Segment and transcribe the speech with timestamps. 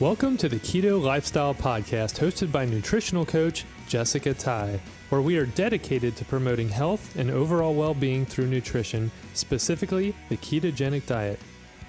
[0.00, 4.80] Welcome to the Keto Lifestyle Podcast, hosted by nutritional coach Jessica Ty,
[5.10, 10.38] where we are dedicated to promoting health and overall well being through nutrition, specifically the
[10.38, 11.38] ketogenic diet.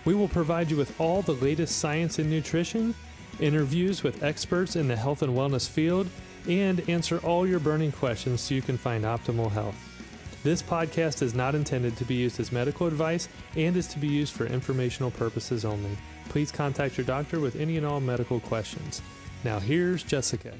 [0.04, 2.96] We will provide you with all the latest science in nutrition,
[3.40, 6.10] interviews with experts in the health and wellness field,
[6.50, 9.78] and answer all your burning questions so you can find optimal health.
[10.44, 14.10] This podcast is not intended to be used as medical advice and is to be
[14.10, 15.96] used for informational purposes only
[16.32, 19.02] please contact your doctor with any and all medical questions.
[19.44, 20.54] Now, here's Jessica.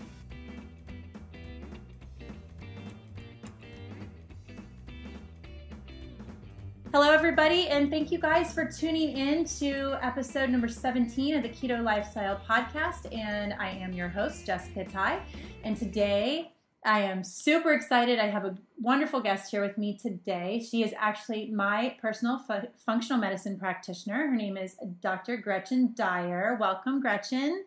[6.92, 11.48] Hello, everybody, and thank you guys for tuning in to episode number 17 of the
[11.48, 13.08] Keto Lifestyle Podcast.
[13.16, 15.22] And I am your host, Jessica Ty.
[15.64, 16.52] And today
[16.84, 18.18] I am super excited.
[18.18, 20.66] I have a wonderful guest here with me today.
[20.68, 24.28] She is actually my personal fu- functional medicine practitioner.
[24.28, 25.38] Her name is Dr.
[25.38, 26.58] Gretchen Dyer.
[26.60, 27.66] Welcome, Gretchen.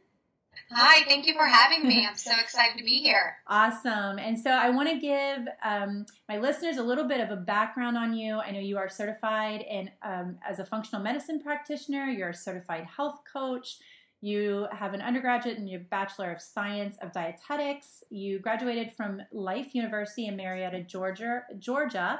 [0.70, 2.06] Hi, thank you for having me.
[2.06, 3.36] I'm so excited to be here.
[3.46, 4.18] Awesome.
[4.18, 7.96] And so I want to give um, my listeners a little bit of a background
[7.96, 8.38] on you.
[8.38, 12.84] I know you are certified in, um, as a functional medicine practitioner, you're a certified
[12.84, 13.78] health coach.
[14.24, 18.02] You have an undergraduate and your Bachelor of Science of Dietetics.
[18.08, 22.18] You graduated from Life University in Marietta, Georgia, Georgia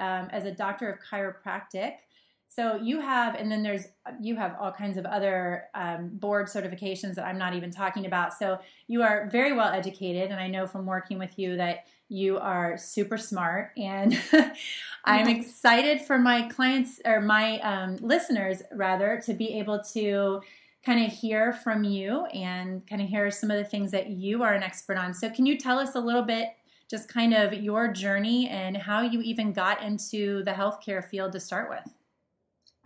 [0.00, 1.92] um, as a doctor of chiropractic.
[2.48, 3.86] So you have, and then there's
[4.20, 8.34] you have all kinds of other um, board certifications that I'm not even talking about.
[8.34, 8.58] So
[8.88, 12.76] you are very well educated, and I know from working with you that you are
[12.76, 13.70] super smart.
[13.76, 14.20] And
[15.04, 20.40] I'm excited for my clients or my um, listeners rather to be able to
[20.84, 24.42] kind of hear from you and kind of hear some of the things that you
[24.42, 25.14] are an expert on.
[25.14, 26.50] So, can you tell us a little bit,
[26.90, 31.40] just kind of your journey and how you even got into the healthcare field to
[31.40, 31.94] start with?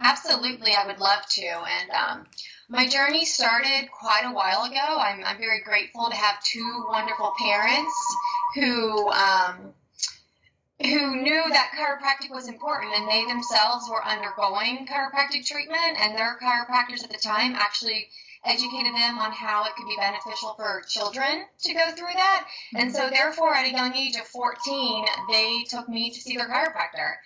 [0.01, 1.47] Absolutely, I would love to.
[1.47, 2.27] And um,
[2.69, 4.99] my journey started quite a while ago.
[4.99, 7.95] I'm, I'm, very grateful to have two wonderful parents
[8.55, 9.75] who um,
[10.83, 16.39] who knew that chiropractic was important and they themselves were undergoing chiropractic treatment and their
[16.41, 18.09] chiropractors at the time actually
[18.45, 22.47] educated them on how it could be beneficial for children to go through that.
[22.77, 23.15] And so mm-hmm.
[23.15, 27.17] therefore at a young age of 14, they took me to see their chiropractor.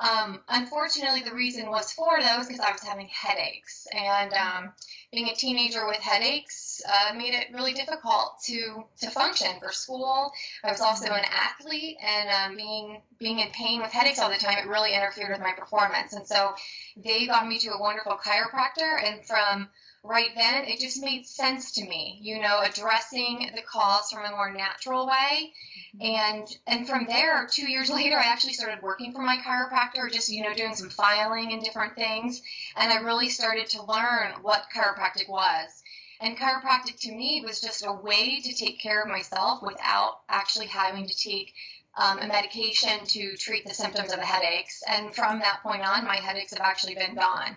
[0.00, 4.72] Um, unfortunately, the reason was for those because I was having headaches, and um,
[5.10, 10.30] being a teenager with headaches uh, made it really difficult to to function for school.
[10.62, 14.36] I was also an athlete, and um, being being in pain with headaches all the
[14.36, 16.12] time, it really interfered with my performance.
[16.12, 16.54] And so,
[16.96, 19.68] they got me to a wonderful chiropractor, and from
[20.02, 24.30] right then, it just made sense to me, you know, addressing the cause from a
[24.30, 25.52] more natural way.
[26.00, 30.28] And and from there, two years later, I actually started working for my chiropractor, just
[30.28, 32.42] you know, doing some filing and different things.
[32.76, 35.82] And I really started to learn what chiropractic was.
[36.20, 40.66] And chiropractic to me was just a way to take care of myself without actually
[40.66, 41.54] having to take
[41.96, 44.82] um, a medication to treat the symptoms of the headaches.
[44.88, 47.56] And from that point on, my headaches have actually been gone.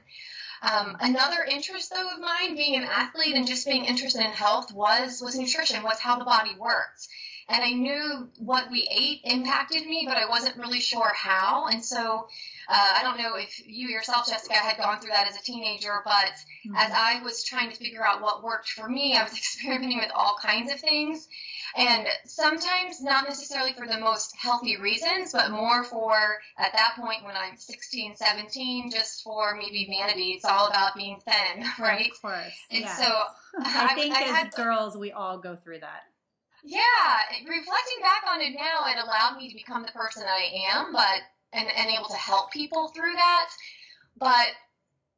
[0.61, 4.71] Um, another interest, though, of mine, being an athlete and just being interested in health,
[4.73, 7.09] was was nutrition, was how the body works.
[7.49, 11.67] And I knew what we ate impacted me, but I wasn't really sure how.
[11.67, 12.27] And so
[12.71, 15.99] uh, I don't know if you yourself, Jessica, had gone through that as a teenager,
[16.05, 16.31] but
[16.65, 16.75] mm-hmm.
[16.77, 20.11] as I was trying to figure out what worked for me, I was experimenting with
[20.15, 21.27] all kinds of things.
[21.75, 26.15] And sometimes not necessarily for the most healthy reasons, but more for,
[26.57, 30.31] at that point when I'm 16, 17, just for maybe vanity.
[30.31, 32.09] It's all about being thin, right?
[32.09, 32.53] Of course.
[32.71, 32.97] And yes.
[32.97, 33.13] so
[33.59, 36.03] I, I think I as had, girls, we all go through that.
[36.63, 36.79] Yeah,
[37.47, 41.21] reflecting back on it now, it allowed me to become the person I am, but
[41.53, 43.49] and, and able to help people through that.
[44.17, 44.47] But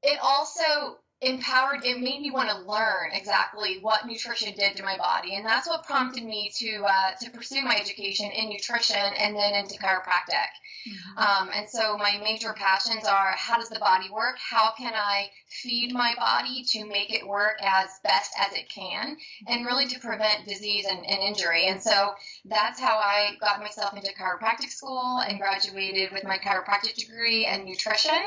[0.04, 4.98] it also empowered it made me want to learn exactly what nutrition did to my
[4.98, 9.36] body and that's what prompted me to uh, to pursue my education in nutrition and
[9.36, 10.50] then into chiropractic.
[10.88, 11.18] Mm-hmm.
[11.18, 14.36] um, and so my major passions are how does the body work?
[14.38, 19.16] How can i feed my body to make it work as best as it can?
[19.48, 21.68] And really to prevent disease and, and injury.
[21.68, 22.14] And so
[22.46, 27.66] that's how i got myself into chiropractic school and graduated with my chiropractic degree in
[27.66, 28.22] nutrition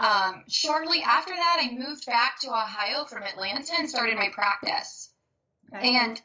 [0.00, 5.10] um, shortly after that, I moved back to Ohio from Atlanta and started my practice.
[5.74, 5.94] Okay.
[5.94, 6.20] And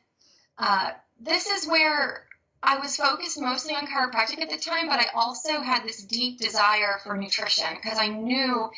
[0.58, 2.26] uh, this is where
[2.64, 6.40] I was focused mostly on chiropractic at the time, but I also had this deep
[6.40, 8.72] desire for nutrition because I knew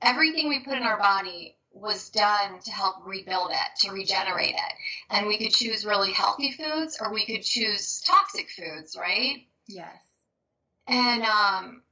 [0.00, 4.72] everything we put in our body was done to help rebuild it, to regenerate it.
[5.10, 9.44] And we could choose really healthy foods or we could choose toxic foods, right?
[9.66, 9.96] Yes.
[10.86, 11.82] And um,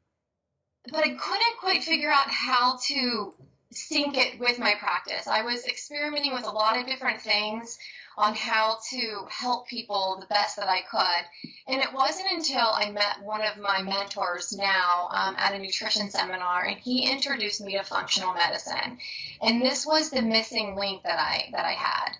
[0.90, 3.34] but I couldn't quite figure out how to
[3.70, 5.26] sync it with my practice.
[5.26, 7.78] I was experimenting with a lot of different things
[8.18, 11.52] on how to help people the best that I could.
[11.66, 16.10] And it wasn't until I met one of my mentors now um, at a nutrition
[16.10, 18.98] seminar, and he introduced me to functional medicine.
[19.40, 22.12] And this was the missing link that I that I had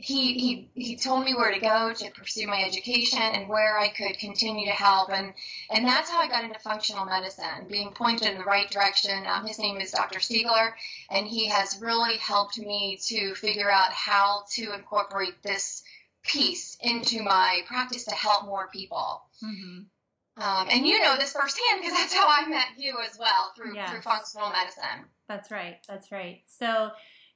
[0.00, 3.88] he, he he told me where to go to pursue my education and where I
[3.88, 5.32] could continue to help and
[5.70, 9.46] and that's how I got into functional medicine being pointed in the right direction um,
[9.46, 10.18] his name is Dr.
[10.18, 10.72] Siegler
[11.10, 15.82] and he has really helped me to figure out how to incorporate this
[16.22, 20.42] piece into my practice to help more people mm-hmm.
[20.42, 23.74] um, and you know this firsthand because that's how I met you as well through
[23.74, 23.90] yes.
[23.90, 26.90] through functional medicine that's right that's right so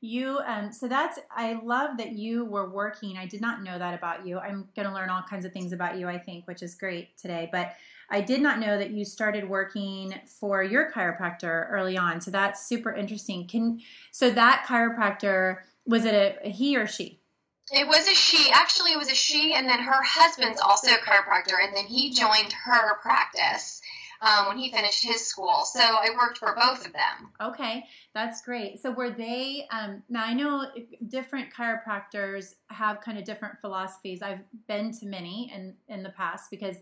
[0.04, 3.16] you um, so that's i love that you were working.
[3.16, 4.38] I did not know that about you.
[4.38, 7.16] I'm going to learn all kinds of things about you i think which is great
[7.16, 7.74] today but
[8.10, 12.66] i did not know that you started working for your chiropractor early on so that's
[12.66, 13.46] super interesting.
[13.46, 13.80] Can
[14.10, 17.20] so that chiropractor was it a, a he or she?
[17.70, 18.50] It was a she.
[18.52, 22.10] Actually, it was a she, and then her husband's also a chiropractor, and then he
[22.10, 23.80] joined her practice
[24.20, 25.62] um, when he finished his school.
[25.64, 27.32] So I worked for both of them.
[27.40, 27.84] Okay,
[28.14, 28.80] that's great.
[28.80, 29.66] So were they?
[29.70, 30.66] Um, now I know
[31.08, 34.22] different chiropractors have kind of different philosophies.
[34.22, 36.76] I've been to many in in the past because.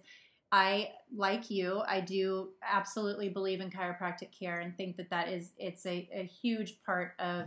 [0.55, 1.81] I like you.
[1.88, 6.25] I do absolutely believe in chiropractic care and think that that is it's a, a
[6.25, 7.46] huge part of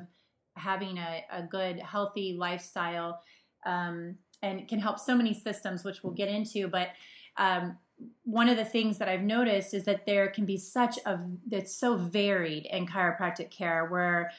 [0.55, 3.21] having a, a good healthy lifestyle
[3.65, 6.67] um, and can help so many systems, which we'll get into.
[6.67, 6.89] But
[7.37, 7.77] um,
[8.23, 11.73] one of the things that I've noticed is that there can be such a that's
[11.73, 14.31] so varied in chiropractic care where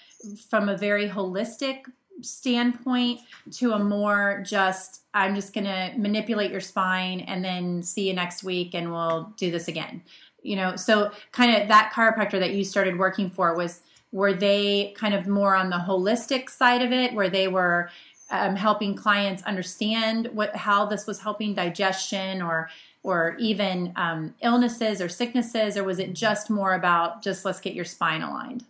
[0.50, 1.84] from a very holistic
[2.20, 3.20] standpoint
[3.52, 8.14] to a more just I'm just going to manipulate your spine and then see you
[8.14, 10.02] next week and we'll do this again.
[10.42, 13.82] You know, so kind of that chiropractor that you started working for was
[14.12, 17.90] were they kind of more on the holistic side of it where they were
[18.30, 22.68] um, helping clients understand what how this was helping digestion or
[23.02, 27.72] or even um, illnesses or sicknesses, or was it just more about just let's get
[27.72, 28.64] your spine aligned?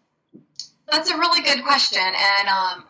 [0.91, 2.85] That's a really good question, and um,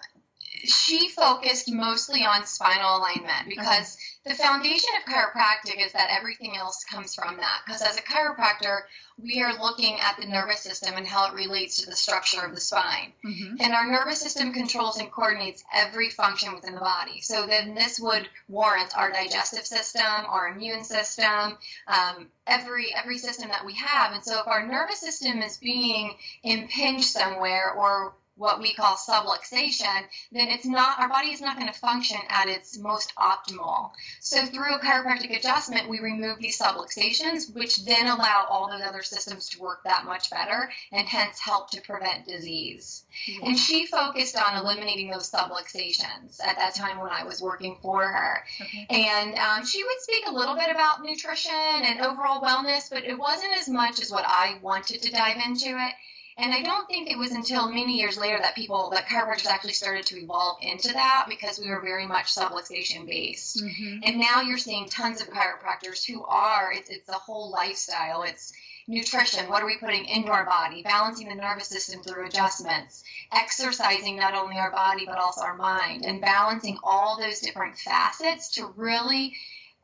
[0.65, 6.85] she focused mostly on spinal alignment because the foundation of chiropractic is that everything else
[6.85, 7.61] comes from that.
[7.65, 8.81] Because as a chiropractor,
[9.19, 12.55] we are looking at the nervous system and how it relates to the structure of
[12.55, 13.13] the spine.
[13.25, 13.57] Mm-hmm.
[13.61, 17.23] And our nervous system controls and coordinates every function within the body.
[17.23, 23.49] So then this would warrant our digestive system, our immune system, um, every every system
[23.49, 24.13] that we have.
[24.13, 30.03] And so if our nervous system is being impinged somewhere or what we call subluxation,
[30.33, 33.91] then it's not our body is not going to function at its most optimal.
[34.21, 39.03] So through a chiropractic adjustment, we remove these subluxations, which then allow all those other
[39.03, 43.05] systems to work that much better and hence help to prevent disease.
[43.43, 48.07] And she focused on eliminating those subluxations at that time when I was working for
[48.07, 48.45] her.
[48.61, 48.87] Okay.
[48.91, 53.19] And um, she would speak a little bit about nutrition and overall wellness, but it
[53.19, 55.95] wasn't as much as what I wanted to dive into it.
[56.39, 59.73] And I don't think it was until many years later that people, that chiropractors actually
[59.73, 63.65] started to evolve into that because we were very much subluxation based.
[63.65, 64.01] Mm-hmm.
[64.05, 68.23] And now you're seeing tons of chiropractors who are, it's, it's a whole lifestyle.
[68.23, 68.53] It's
[68.87, 69.49] nutrition.
[69.49, 70.83] What are we putting into our body?
[70.83, 73.03] Balancing the nervous system through adjustments.
[73.33, 76.05] Exercising not only our body, but also our mind.
[76.05, 79.35] And balancing all those different facets to really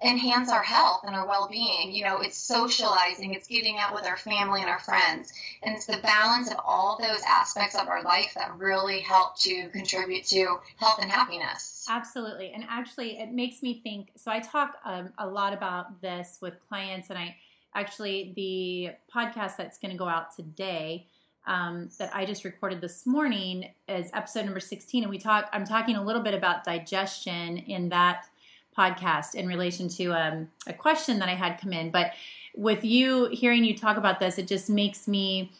[0.04, 1.92] enhance our health and our well-being.
[1.92, 5.32] You know it's socializing it's getting out with our family and our friends.
[5.62, 9.68] And it's the balance of all those aspects of our life that really help to
[9.70, 11.86] contribute to health and happiness.
[11.88, 12.52] Absolutely.
[12.52, 16.54] And actually it makes me think so i talk um, a lot about this with
[16.68, 17.36] clients and i
[17.74, 21.06] actually the podcast that's going to go out today
[21.46, 25.02] um, that I just recorded this morning is episode number 16.
[25.02, 28.26] And we talk, I'm talking a little bit about digestion in that
[28.76, 31.90] podcast in relation to um, a question that I had come in.
[31.90, 32.12] But
[32.54, 35.52] with you hearing you talk about this, it just makes me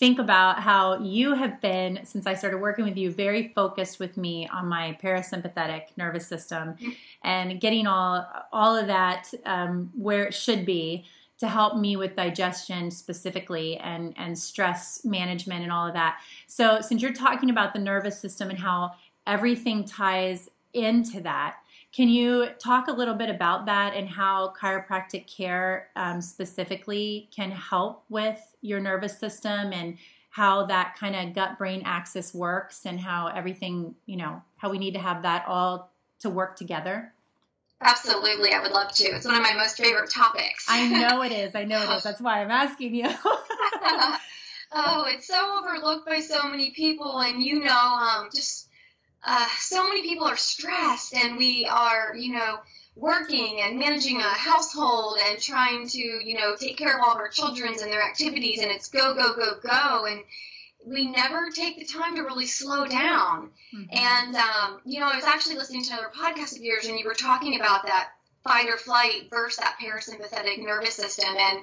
[0.00, 4.16] think about how you have been since I started working with you very focused with
[4.16, 6.74] me on my parasympathetic nervous system
[7.22, 11.04] and getting all all of that um, where it should be
[11.38, 16.20] to help me with digestion specifically and and stress management and all of that.
[16.46, 18.92] So since you're talking about the nervous system and how
[19.26, 21.56] everything ties into that,
[21.92, 27.50] can you talk a little bit about that and how chiropractic care um, specifically can
[27.50, 29.98] help with your nervous system and
[30.30, 34.78] how that kind of gut brain axis works and how everything, you know, how we
[34.78, 37.12] need to have that all to work together?
[37.80, 39.04] Absolutely, I would love to.
[39.04, 40.66] It's one of my most favorite topics.
[40.68, 41.54] I know it is.
[41.54, 42.02] I know it is.
[42.04, 43.08] That's why I'm asking you.
[44.72, 48.68] Oh, it's so overlooked by so many people, and you know, um, just
[49.24, 52.58] uh, so many people are stressed, and we are, you know,
[52.96, 57.18] working and managing a household and trying to, you know, take care of all of
[57.18, 60.20] our children's and their activities, and it's go, go, go, go, and
[60.86, 63.50] we never take the time to really slow down.
[63.74, 63.84] Mm-hmm.
[63.92, 67.04] And, um, you know, I was actually listening to another podcast of yours, and you
[67.04, 68.10] were talking about that
[68.42, 71.28] fight or flight versus that parasympathetic nervous system.
[71.28, 71.58] And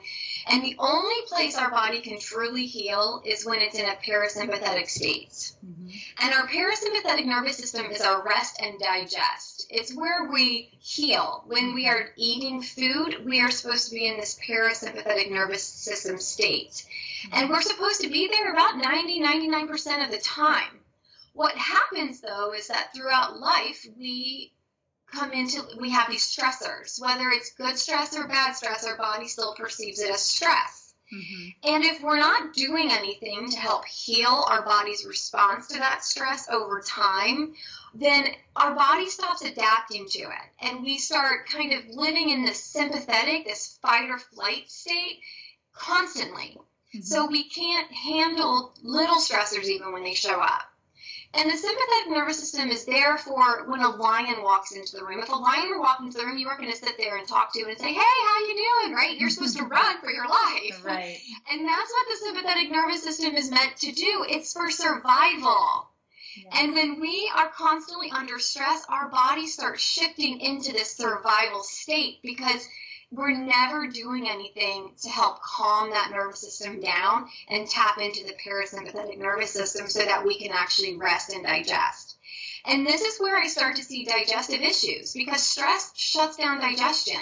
[0.50, 4.88] and the only place our body can truly heal is when it's in a parasympathetic
[4.88, 5.54] state.
[5.66, 5.90] Mm-hmm.
[6.20, 9.68] and our parasympathetic nervous system is our rest and digest.
[9.70, 11.44] It's where we heal.
[11.48, 16.20] When we are eating food we are supposed to be in this parasympathetic nervous system
[16.20, 16.86] state.
[17.34, 20.80] And we're supposed to be there about 90 99% of the time.
[21.34, 24.54] What happens though is that throughout life we
[25.12, 27.02] come into we have these stressors.
[27.02, 30.84] Whether it's good stress or bad stress our body still perceives it as stress.
[31.14, 31.74] Mm-hmm.
[31.74, 36.50] and if we're not doing anything to help heal our body's response to that stress
[36.50, 37.54] over time
[37.96, 40.50] then our body stops adapting to it.
[40.60, 45.22] And we start kind of living in this sympathetic this fight or flight state
[45.74, 46.58] constantly.
[46.94, 47.02] Mm-hmm.
[47.02, 50.70] so we can't handle little stressors even when they show up
[51.34, 55.20] and the sympathetic nervous system is there for when a lion walks into the room.
[55.20, 57.28] If a lion were walking into the room, you aren't going to sit there and
[57.28, 59.18] talk to it and say, "Hey, how you doing?" Right?
[59.20, 60.82] You're supposed to run for your life.
[60.88, 61.18] Right.
[61.52, 64.26] And that's what the sympathetic nervous system is meant to do.
[64.30, 65.90] It's for survival.
[66.38, 66.54] Yes.
[66.56, 72.20] And when we are constantly under stress, our body starts shifting into this survival state
[72.22, 72.68] because
[73.12, 78.36] we're never doing anything to help calm that nervous system down and tap into the
[78.46, 82.18] parasympathetic nervous system so that we can actually rest and digest.
[82.66, 87.22] And this is where I start to see digestive issues because stress shuts down digestion.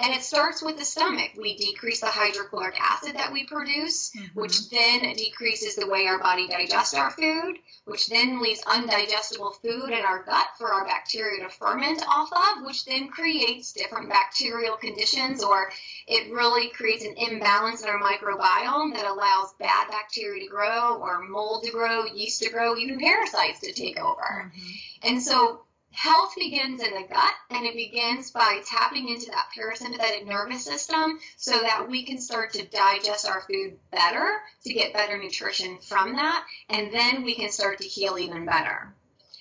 [0.00, 1.32] And it starts with the stomach.
[1.36, 4.40] We decrease the hydrochloric acid that we produce, mm-hmm.
[4.40, 9.90] which then decreases the way our body digests our food, which then leaves undigestible food
[9.90, 14.76] in our gut for our bacteria to ferment off of, which then creates different bacterial
[14.76, 15.72] conditions or
[16.06, 21.22] it really creates an imbalance in our microbiome that allows bad bacteria to grow or
[21.22, 24.52] mold to grow, yeast to grow, even parasites to take over.
[24.52, 25.08] Mm-hmm.
[25.08, 30.26] And so Health begins in the gut, and it begins by tapping into that parasympathetic
[30.26, 35.18] nervous system so that we can start to digest our food better, to get better
[35.18, 38.94] nutrition from that, and then we can start to heal even better.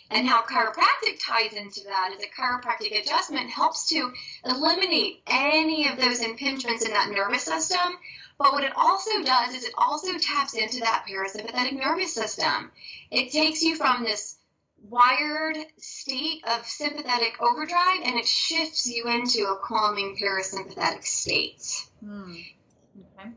[0.09, 4.13] And how chiropractic ties into that is a chiropractic adjustment helps to
[4.45, 7.99] eliminate any of those impingements in that nervous system.
[8.37, 12.71] But what it also does is it also taps into that parasympathetic nervous system.
[13.11, 14.36] It takes you from this
[14.83, 21.87] wired state of sympathetic overdrive and it shifts you into a calming parasympathetic state.
[22.03, 22.35] Hmm.
[23.19, 23.29] Okay.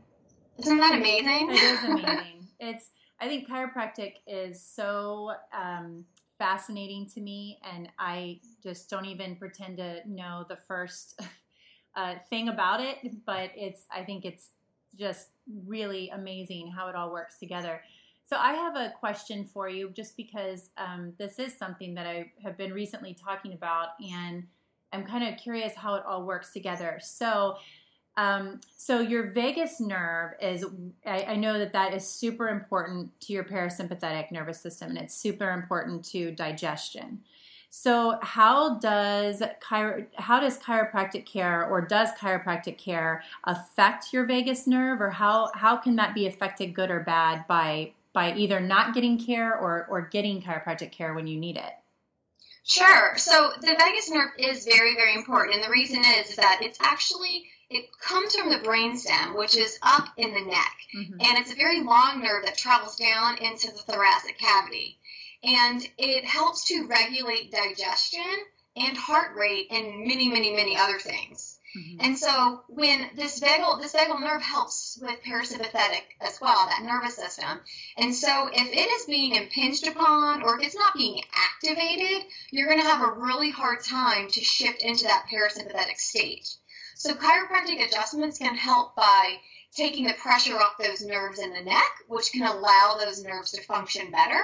[0.59, 1.49] Isn't that amazing?
[1.51, 2.47] It is amazing.
[2.59, 6.05] it's I think chiropractic is so um,
[6.39, 11.21] fascinating to me, and I just don't even pretend to know the first
[11.95, 12.97] uh, thing about it.
[13.25, 14.49] But it's I think it's
[14.97, 15.27] just
[15.67, 17.81] really amazing how it all works together.
[18.25, 22.31] So I have a question for you, just because um, this is something that I
[22.41, 24.47] have been recently talking about, and
[24.93, 26.99] I'm kind of curious how it all works together.
[27.01, 27.57] So,
[28.17, 30.65] um, so your vagus nerve is,
[31.05, 35.15] I, I, know that that is super important to your parasympathetic nervous system, and it's
[35.15, 37.21] super important to digestion.
[37.69, 44.67] So, how does chiro- how does chiropractic care, or does chiropractic care affect your vagus
[44.67, 48.93] nerve, or how how can that be affected, good or bad, by by either not
[48.93, 51.73] getting care or, or getting chiropractic care when you need it?
[52.63, 53.17] Sure.
[53.17, 55.55] So the vagus nerve is very, very important.
[55.55, 59.79] And the reason is, is that it's actually, it comes from the brainstem, which is
[59.81, 60.75] up in the neck.
[60.95, 61.21] Mm-hmm.
[61.21, 64.99] And it's a very long nerve that travels down into the thoracic cavity.
[65.43, 68.21] And it helps to regulate digestion
[68.75, 71.57] and heart rate and many, many, many other things.
[71.77, 72.05] Mm-hmm.
[72.05, 77.15] And so when this vagal this vagal nerve helps with parasympathetic as well, that nervous
[77.15, 77.61] system.
[77.97, 82.67] And so if it is being impinged upon or if it's not being activated, you're
[82.67, 86.55] going to have a really hard time to shift into that parasympathetic state.
[86.95, 89.37] So chiropractic adjustments can help by
[89.73, 93.61] taking the pressure off those nerves in the neck, which can allow those nerves to
[93.61, 94.41] function better.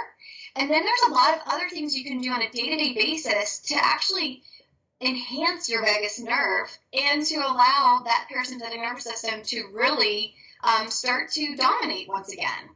[0.56, 3.60] And then there's a lot of other things you can do on a day-to-day basis
[3.68, 4.42] to actually
[5.00, 11.32] enhance your vagus nerve and to allow that parasympathetic nervous system to really um, start
[11.32, 12.70] to dominate once again.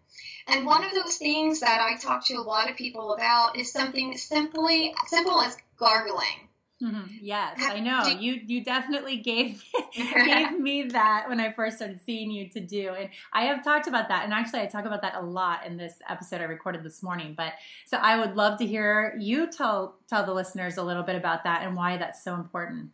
[0.47, 3.71] And one of those things that I talk to a lot of people about is
[3.71, 6.47] something simply simple as gargling.
[6.81, 7.17] Mm-hmm.
[7.21, 8.07] Yes, I know.
[8.07, 12.89] You you definitely gave gave me that when I first started seeing you to do,
[12.97, 14.23] and I have talked about that.
[14.23, 17.35] And actually, I talk about that a lot in this episode I recorded this morning.
[17.37, 17.53] But
[17.85, 21.43] so I would love to hear you tell tell the listeners a little bit about
[21.43, 22.89] that and why that's so important.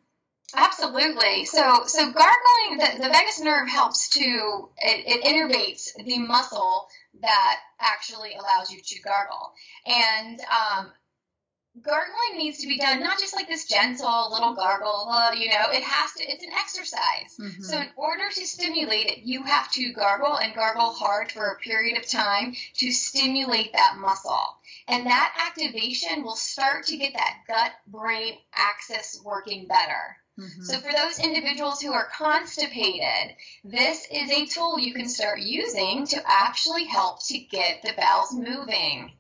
[0.56, 1.44] Absolutely.
[1.44, 6.88] So, so gargling, the, the vagus nerve helps to it, it innervates the muscle
[7.22, 9.54] that actually allows you to gargle,
[9.86, 10.92] and um,
[11.82, 15.70] gargling needs to be done not just like this gentle little gargle uh, you know
[15.72, 17.62] it has to it's an exercise mm-hmm.
[17.62, 21.60] so in order to stimulate it you have to gargle and gargle hard for a
[21.60, 24.58] period of time to stimulate that muscle
[24.88, 30.64] and that activation will start to get that gut brain axis working better mm-hmm.
[30.64, 36.06] So, for those individuals who are constipated, this is a tool you can start using
[36.08, 39.12] to actually help to get the bowels moving.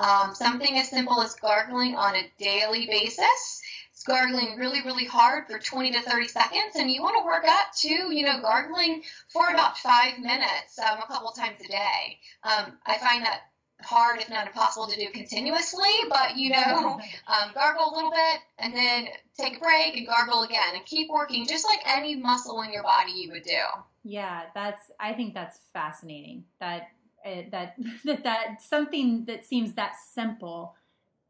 [0.00, 3.62] Um, something as simple as gargling on a daily basis.
[3.92, 7.44] It's gargling really, really hard for 20 to 30 seconds, and you want to work
[7.46, 12.18] up to, you know, gargling for about five minutes um, a couple times a day.
[12.42, 13.40] Um, I find that
[13.82, 18.40] hard, if not impossible, to do continuously, but you know, um, gargle a little bit
[18.58, 22.62] and then take a break and gargle again and keep working just like any muscle
[22.62, 23.60] in your body you would do.
[24.02, 26.44] Yeah, that's, I think that's fascinating.
[26.58, 26.88] That
[27.24, 30.74] that that that something that seems that simple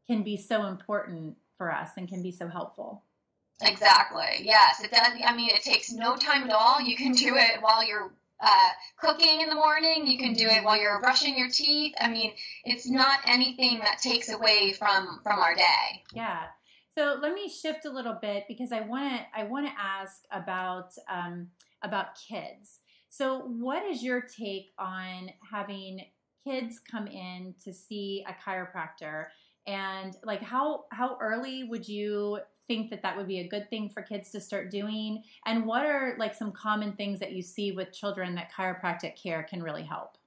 [0.07, 3.03] can be so important for us and can be so helpful.
[3.61, 4.41] Exactly.
[4.41, 5.13] Yes, it does.
[5.23, 6.81] I mean, it takes no time at all.
[6.81, 10.07] You can do it while you're uh, cooking in the morning.
[10.07, 11.93] You can do it while you're brushing your teeth.
[12.01, 12.33] I mean,
[12.65, 16.03] it's not anything that takes away from from our day.
[16.13, 16.43] Yeah.
[16.95, 20.23] So let me shift a little bit because I want to I want to ask
[20.31, 21.49] about um,
[21.83, 22.79] about kids.
[23.11, 26.05] So, what is your take on having
[26.47, 29.25] kids come in to see a chiropractor?
[29.67, 32.39] And like, how how early would you
[32.69, 35.23] think that that would be a good thing for kids to start doing?
[35.45, 39.43] And what are like some common things that you see with children that chiropractic care
[39.43, 40.17] can really help?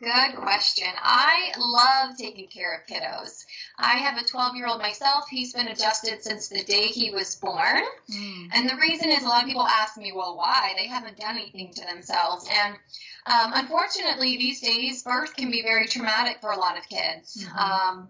[0.00, 0.86] Good question.
[0.96, 3.44] I love taking care of kiddos.
[3.78, 5.24] I have a 12 year old myself.
[5.28, 7.82] He's been adjusted since the day he was born.
[8.08, 8.48] Mm.
[8.54, 10.72] And the reason is a lot of people ask me, well, why?
[10.76, 12.48] They haven't done anything to themselves.
[12.52, 12.74] And
[13.26, 17.44] um, unfortunately, these days, birth can be very traumatic for a lot of kids.
[17.44, 17.58] Mm-hmm.
[17.58, 18.08] Um,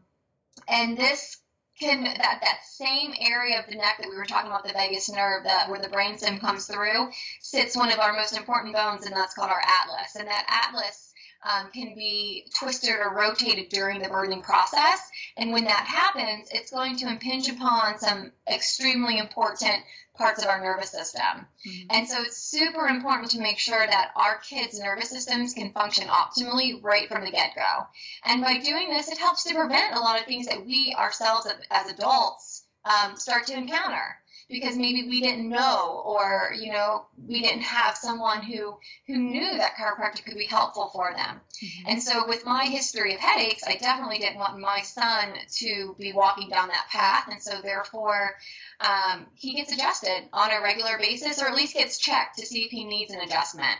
[0.68, 1.40] and this
[1.81, 5.09] can that that same area of the neck that we were talking about the vagus
[5.11, 7.09] nerve that where the brainstem comes through
[7.40, 11.08] sits one of our most important bones and that's called our atlas and that atlas
[11.44, 15.01] um, can be twisted or rotated during the birthing process.
[15.37, 19.83] And when that happens, it's going to impinge upon some extremely important
[20.16, 21.22] parts of our nervous system.
[21.22, 21.87] Mm-hmm.
[21.90, 26.09] And so it's super important to make sure that our kids' nervous systems can function
[26.09, 27.87] optimally right from the get go.
[28.24, 31.46] And by doing this, it helps to prevent a lot of things that we ourselves
[31.70, 34.16] as adults um, start to encounter
[34.48, 39.58] because maybe we didn't know or you know we didn't have someone who who knew
[39.58, 41.40] that chiropractic could be helpful for them.
[41.62, 41.88] Mm-hmm.
[41.90, 46.12] and so with my history of headaches i definitely didn't want my son to be
[46.12, 47.28] walking down that path.
[47.30, 48.37] And so therefore
[48.80, 52.64] um, he gets adjusted on a regular basis or at least gets checked to see
[52.64, 53.76] if he needs an adjustment.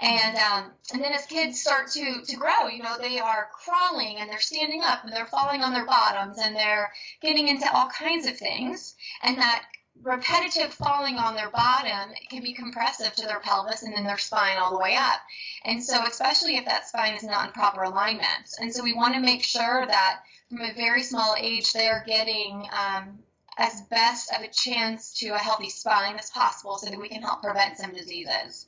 [0.00, 4.18] And um, and then as kids start to to grow, you know, they are crawling
[4.18, 7.88] and they're standing up and they're falling on their bottoms and they're getting into all
[7.88, 8.94] kinds of things,
[9.24, 9.64] and that
[10.02, 14.56] repetitive falling on their bottom can be compressive to their pelvis and then their spine
[14.56, 15.20] all the way up.
[15.64, 18.50] And so, especially if that spine is not in proper alignment.
[18.60, 22.66] And so, we want to make sure that from a very small age, they're getting
[22.72, 23.18] um,
[23.58, 27.22] as best of a chance to a healthy spine as possible so that we can
[27.22, 28.66] help prevent some diseases.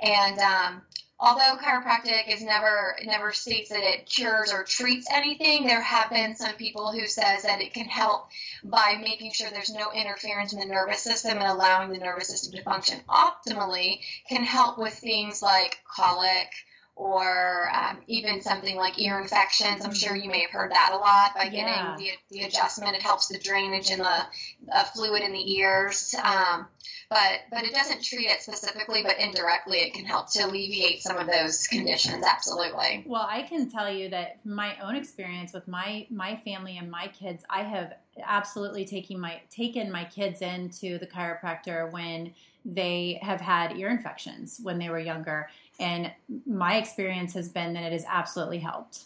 [0.00, 0.82] And um,
[1.22, 6.34] although chiropractic is never never states that it cures or treats anything, there have been
[6.34, 8.28] some people who says that it can help
[8.64, 12.52] by making sure there's no interference in the nervous system and allowing the nervous system
[12.52, 16.48] to function optimally can help with things like colic
[16.94, 19.84] or um, even something like ear infections.
[19.84, 21.96] I'm sure you may have heard that a lot by getting yeah.
[21.96, 22.94] the, the adjustment.
[22.94, 24.26] It helps the drainage and the
[24.72, 26.14] uh, fluid in the ears.
[26.22, 26.66] Um,
[27.12, 31.18] but but it doesn't treat it specifically, but indirectly it can help to alleviate some
[31.18, 32.24] of those conditions.
[32.26, 33.04] Absolutely.
[33.06, 37.08] Well, I can tell you that my own experience with my my family and my
[37.08, 42.32] kids, I have absolutely taken my taken my kids into the chiropractor when
[42.64, 46.12] they have had ear infections when they were younger, and
[46.46, 49.04] my experience has been that it has absolutely helped.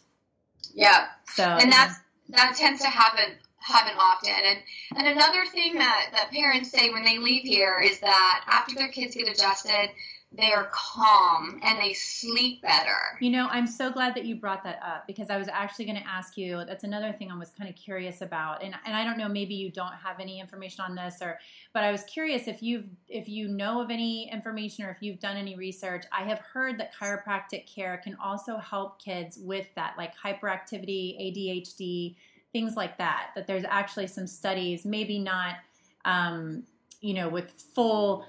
[0.74, 1.06] Yeah.
[1.34, 1.98] So and that's
[2.30, 4.34] that tends to happen happen often.
[4.44, 4.58] And
[4.96, 8.88] and another thing that, that parents say when they leave here is that after their
[8.88, 9.90] kids get adjusted,
[10.32, 13.16] they are calm and they sleep better.
[13.20, 15.98] You know, I'm so glad that you brought that up because I was actually going
[15.98, 16.64] to ask you.
[16.66, 19.54] That's another thing I was kind of curious about, and and I don't know, maybe
[19.54, 21.38] you don't have any information on this, or
[21.72, 25.20] but I was curious if you've if you know of any information or if you've
[25.20, 26.04] done any research.
[26.12, 32.16] I have heard that chiropractic care can also help kids with that, like hyperactivity, ADHD,
[32.52, 33.30] things like that.
[33.36, 35.56] That there's actually some studies, maybe not,
[36.04, 36.64] um,
[37.00, 38.26] you know, with full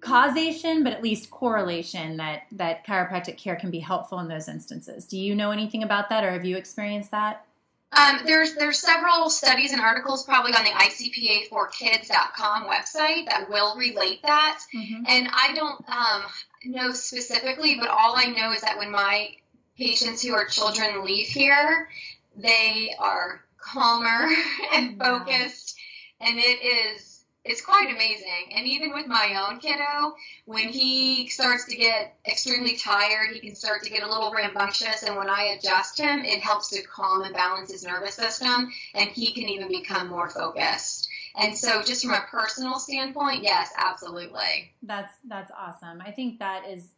[0.00, 5.06] causation, but at least correlation that that chiropractic care can be helpful in those instances.
[5.06, 7.44] Do you know anything about that, or have you experienced that?
[7.92, 14.22] Um, there's there's several studies and articles probably on the ICPA4Kids.com website that will relate
[14.22, 15.04] that, mm-hmm.
[15.06, 16.22] and I don't um,
[16.64, 19.30] know specifically, but all I know is that when my
[19.76, 21.90] patients who are children leave here,
[22.36, 24.28] they are calmer
[24.72, 25.78] and focused,
[26.20, 27.11] and it is
[27.44, 28.52] it's quite amazing.
[28.54, 33.56] And even with my own kiddo, when he starts to get extremely tired, he can
[33.56, 35.02] start to get a little rambunctious.
[35.02, 39.08] And when I adjust him, it helps to calm and balance his nervous system, and
[39.10, 41.08] he can even become more focused.
[41.34, 44.72] And so, just from a personal standpoint, yes, absolutely.
[44.82, 46.00] That's that's awesome.
[46.00, 46.90] I think that is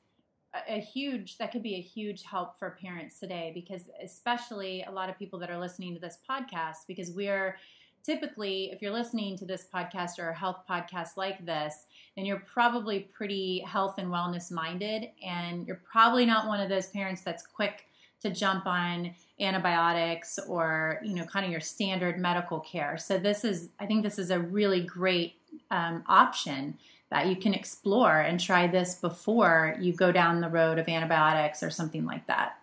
[0.69, 5.09] a huge that could be a huge help for parents today because especially a lot
[5.09, 7.57] of people that are listening to this podcast because we're
[8.05, 11.87] typically, if you're listening to this podcast or a health podcast like this,
[12.17, 16.89] then you're probably pretty health and wellness minded, and you're probably not one of those
[16.89, 17.87] parents that's quick
[18.21, 22.97] to jump on antibiotics or you know kind of your standard medical care.
[22.99, 25.35] So this is, I think, this is a really great
[25.71, 26.79] um, option
[27.11, 31.63] that you can explore and try this before you go down the road of antibiotics
[31.63, 32.59] or something like that.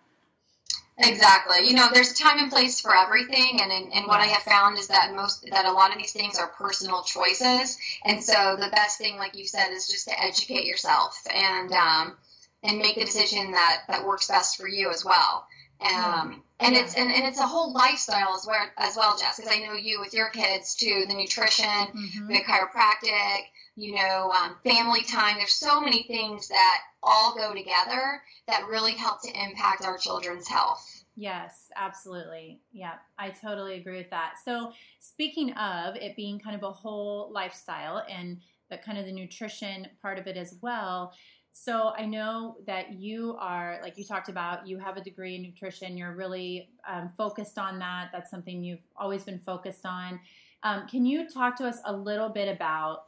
[1.02, 1.66] Exactly.
[1.66, 4.42] You know, there's a time and place for everything, and, and and what I have
[4.42, 8.56] found is that most that a lot of these things are personal choices, and so
[8.58, 12.16] the best thing, like you said, is just to educate yourself and um,
[12.62, 15.46] and make the decision that that works best for you as well.
[15.84, 16.82] Um, and yeah.
[16.82, 19.36] it's and, and it's a whole lifestyle as well as well, Jess.
[19.36, 22.28] Because I know you with your kids too, the nutrition, mm-hmm.
[22.28, 23.40] the chiropractic,
[23.74, 25.36] you know, um, family time.
[25.36, 30.46] There's so many things that all go together that really help to impact our children's
[30.46, 30.91] health.
[31.14, 32.60] Yes, absolutely.
[32.72, 34.34] Yeah, I totally agree with that.
[34.42, 39.12] So, speaking of it being kind of a whole lifestyle and the kind of the
[39.12, 41.12] nutrition part of it as well.
[41.52, 45.42] So, I know that you are, like you talked about, you have a degree in
[45.42, 45.98] nutrition.
[45.98, 48.08] You're really um, focused on that.
[48.10, 50.18] That's something you've always been focused on.
[50.62, 53.04] Um, can you talk to us a little bit about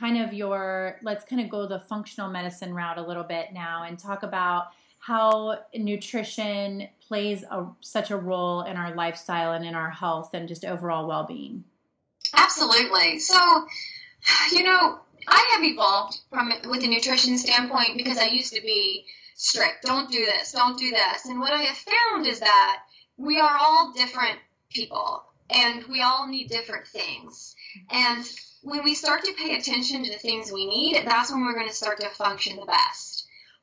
[0.00, 3.84] kind of your, let's kind of go the functional medicine route a little bit now
[3.84, 4.68] and talk about
[5.06, 10.48] how nutrition plays a, such a role in our lifestyle and in our health and
[10.48, 11.62] just overall well-being.
[12.34, 13.18] Absolutely.
[13.18, 13.66] So,
[14.52, 19.04] you know, I have evolved from with a nutrition standpoint because I used to be
[19.34, 19.84] strict.
[19.84, 20.52] Don't do this.
[20.52, 21.26] Don't do this.
[21.26, 22.78] And what I have found is that
[23.18, 24.38] we are all different
[24.70, 27.54] people and we all need different things.
[27.90, 28.24] And
[28.62, 31.68] when we start to pay attention to the things we need, that's when we're going
[31.68, 33.13] to start to function the best.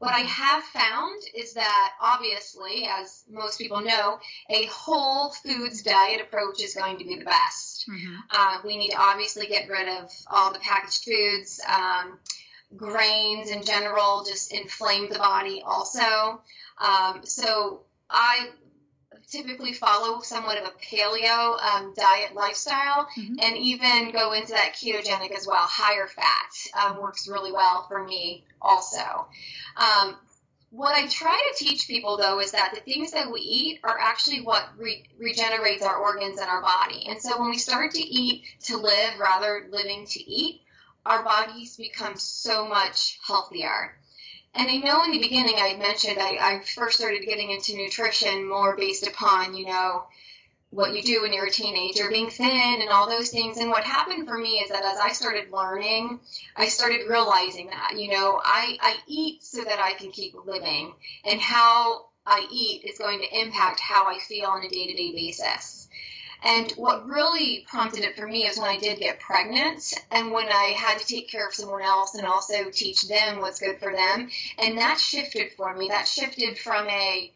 [0.01, 4.17] What I have found is that obviously, as most people know,
[4.49, 7.87] a whole foods diet approach is going to be the best.
[7.87, 8.15] Mm-hmm.
[8.31, 11.61] Uh, we need to obviously get rid of all the packaged foods.
[11.69, 12.17] Um,
[12.75, 16.41] grains in general just inflame the body also.
[16.79, 18.49] Um, so I
[19.31, 23.35] typically follow somewhat of a paleo um, diet lifestyle mm-hmm.
[23.41, 25.63] and even go into that ketogenic as well.
[25.63, 29.27] Higher fat um, works really well for me also.
[29.77, 30.17] Um,
[30.69, 33.97] what I try to teach people though is that the things that we eat are
[33.99, 37.05] actually what re- regenerates our organs and our body.
[37.07, 40.61] And so when we start to eat to live rather living to eat,
[41.05, 43.95] our bodies become so much healthier.
[44.53, 48.47] And I know in the beginning I mentioned I, I first started getting into nutrition
[48.47, 50.05] more based upon, you know,
[50.71, 53.57] what you do when you're a teenager, being thin and all those things.
[53.57, 56.19] And what happened for me is that as I started learning,
[56.55, 60.93] I started realizing that, you know, I, I eat so that I can keep living.
[61.25, 64.93] And how I eat is going to impact how I feel on a day to
[64.93, 65.80] day basis.
[66.43, 70.47] And what really prompted it for me is when I did get pregnant and when
[70.47, 73.91] I had to take care of someone else and also teach them what's good for
[73.93, 74.29] them.
[74.57, 75.89] And that shifted for me.
[75.89, 77.31] That shifted from a,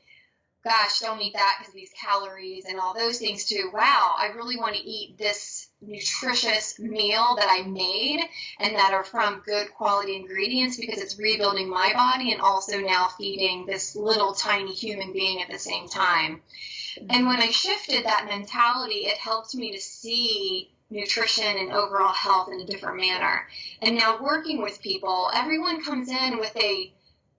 [0.64, 4.58] gosh, don't eat that because these calories and all those things to, wow, I really
[4.58, 8.22] want to eat this nutritious meal that I made
[8.60, 13.10] and that are from good quality ingredients because it's rebuilding my body and also now
[13.20, 16.42] feeding this little tiny human being at the same time.
[17.10, 22.50] And when I shifted that mentality, it helped me to see nutrition and overall health
[22.52, 23.48] in a different manner.
[23.82, 26.94] And now working with people, everyone comes in with a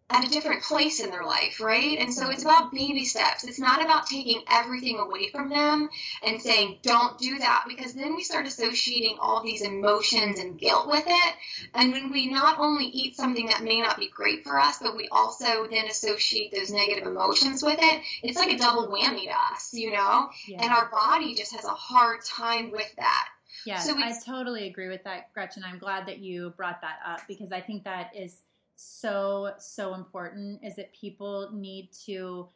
[0.09, 1.99] at a different place in their life, right?
[1.99, 3.43] And so it's about baby steps.
[3.43, 5.89] It's not about taking everything away from them
[6.25, 10.87] and saying, don't do that, because then we start associating all these emotions and guilt
[10.87, 11.35] with it.
[11.75, 14.97] And when we not only eat something that may not be great for us, but
[14.97, 19.35] we also then associate those negative emotions with it, it's like a double whammy to
[19.53, 20.31] us, you know?
[20.47, 20.63] Yeah.
[20.63, 23.29] And our body just has a hard time with that.
[23.65, 25.65] Yes, so I totally agree with that, Gretchen.
[25.67, 28.37] I'm glad that you brought that up because I think that is
[28.77, 32.49] so so important is that people need to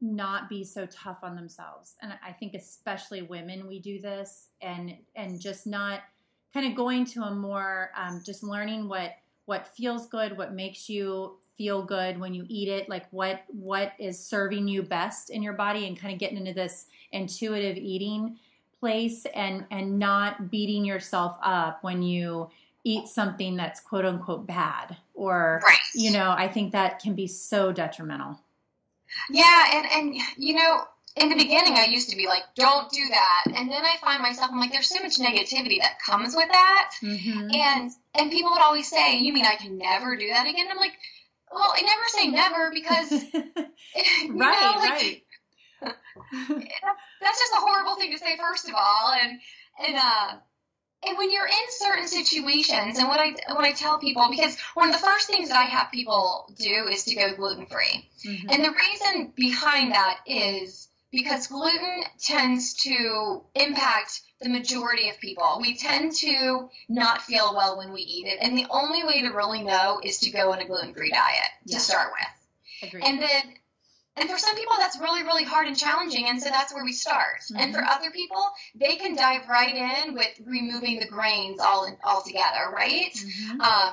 [0.00, 1.96] not be so tough on themselves.
[2.02, 6.02] And i think especially women we do this and and just not
[6.54, 10.88] kind of going to a more um, just learning what what feels good what makes
[10.88, 15.42] you feel good when you eat it like what what is serving you best in
[15.42, 18.36] your body and kind of getting into this intuitive eating
[18.78, 22.48] place and and not beating yourself up when you
[22.84, 25.78] eat something that's quote unquote bad or right.
[25.94, 28.38] you know i think that can be so detrimental.
[29.30, 30.82] Yeah and and you know
[31.16, 33.44] in the beginning i used to be like don't do that.
[33.46, 36.90] And then i find myself i'm like there's so much negativity that comes with that.
[37.02, 37.50] Mm-hmm.
[37.52, 40.68] and and people would always say you mean i can never do that again?
[40.70, 40.96] I'm like
[41.50, 45.22] well i never say never because right know, like, right.
[45.82, 49.12] that's just a horrible thing to say first of all.
[49.12, 49.40] And
[49.86, 50.36] and uh
[51.06, 54.88] and when you're in certain situations, and what I what I tell people, because one
[54.88, 58.50] of the first things that I have people do is to go gluten free, mm-hmm.
[58.50, 65.58] and the reason behind that is because gluten tends to impact the majority of people.
[65.60, 69.28] We tend to not feel well when we eat it, and the only way to
[69.28, 71.78] really know is to go on a gluten free diet yeah.
[71.78, 72.88] to start with.
[72.88, 73.04] Agreed.
[73.04, 73.54] And then
[74.20, 76.26] and for some people, that's really, really hard and challenging.
[76.28, 77.40] And so that's where we start.
[77.42, 77.56] Mm-hmm.
[77.56, 77.90] And for mm-hmm.
[77.90, 82.70] other people, they can dive right in with removing the grains all in, all together,
[82.72, 83.12] right?
[83.12, 83.60] Mm-hmm.
[83.60, 83.92] Uh,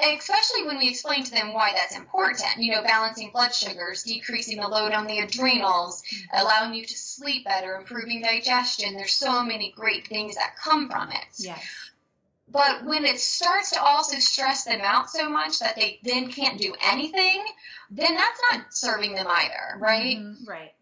[0.00, 2.58] especially when we explain to them why that's important.
[2.58, 6.44] You know, balancing blood sugars, decreasing the load on the adrenals, mm-hmm.
[6.44, 8.94] allowing you to sleep better, improving digestion.
[8.94, 11.26] There's so many great things that come from it.
[11.38, 11.64] Yes.
[12.50, 16.58] But when it starts to also stress them out so much that they then can't
[16.58, 17.44] do anything,
[17.90, 20.18] then that's not serving them either, right?
[20.18, 20.72] Mm-hmm, right.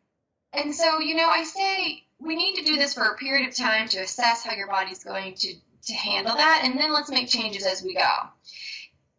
[0.52, 3.54] And so, you know, I say we need to do this for a period of
[3.54, 5.54] time to assess how your body's going to,
[5.86, 8.10] to handle that, and then let's make changes as we go.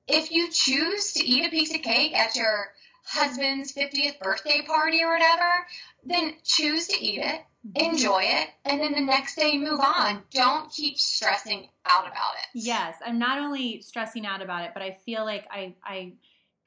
[0.08, 2.72] If you choose to eat a piece of cake at your
[3.06, 5.68] husband's 50th birthday party or whatever,
[6.06, 7.92] then choose to eat it, mm-hmm.
[7.92, 10.24] enjoy it, and then the next day move on.
[10.32, 12.48] Don't keep stressing out about it.
[12.54, 16.14] Yes, I'm not only stressing out about it, but I feel like I I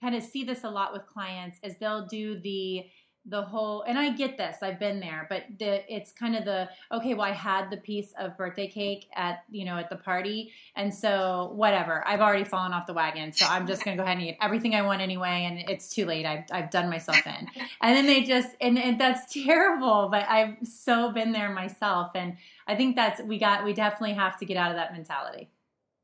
[0.00, 2.86] kind of see this a lot with clients is they'll do the
[3.26, 6.70] the whole and I get this, I've been there, but the it's kind of the
[6.90, 10.52] okay, well I had the piece of birthday cake at, you know, at the party
[10.74, 12.02] and so whatever.
[12.08, 14.74] I've already fallen off the wagon, so I'm just to go ahead and eat everything
[14.74, 16.24] I want anyway and it's too late.
[16.24, 17.48] I've I've done myself in.
[17.82, 22.36] And then they just and, and that's terrible, but I've so been there myself and
[22.66, 25.50] I think that's we got we definitely have to get out of that mentality.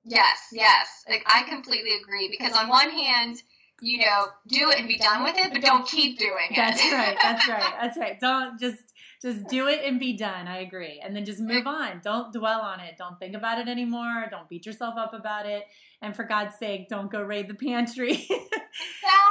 [0.04, 1.04] Yes, yes.
[1.08, 3.42] Like I completely agree because on one hand,
[3.80, 6.56] you know, do it and be done with it, but don't keep doing it.
[6.56, 7.16] That's right.
[7.22, 7.74] That's right.
[7.80, 8.20] That's right.
[8.20, 8.78] Don't just
[9.22, 10.46] just do it and be done.
[10.46, 11.00] I agree.
[11.02, 12.00] And then just move on.
[12.04, 12.96] Don't dwell on it.
[12.98, 14.26] Don't think about it anymore.
[14.30, 15.64] Don't beat yourself up about it.
[16.02, 18.12] And for God's sake, don't go raid the pantry.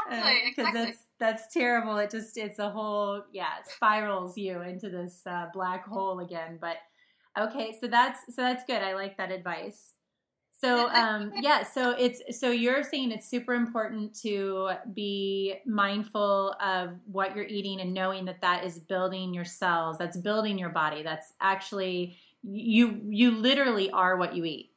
[0.10, 0.53] exactly.
[0.55, 1.97] Because uh, that's that's terrible.
[1.97, 6.58] It just it's a whole yeah spirals you into this uh, black hole again.
[6.60, 6.77] But
[7.38, 8.81] okay, so that's so that's good.
[8.81, 9.93] I like that advice.
[10.58, 16.91] So um, yeah, so it's so you're saying it's super important to be mindful of
[17.06, 21.04] what you're eating and knowing that that is building your cells, that's building your body.
[21.04, 24.72] That's actually you you literally are what you eat.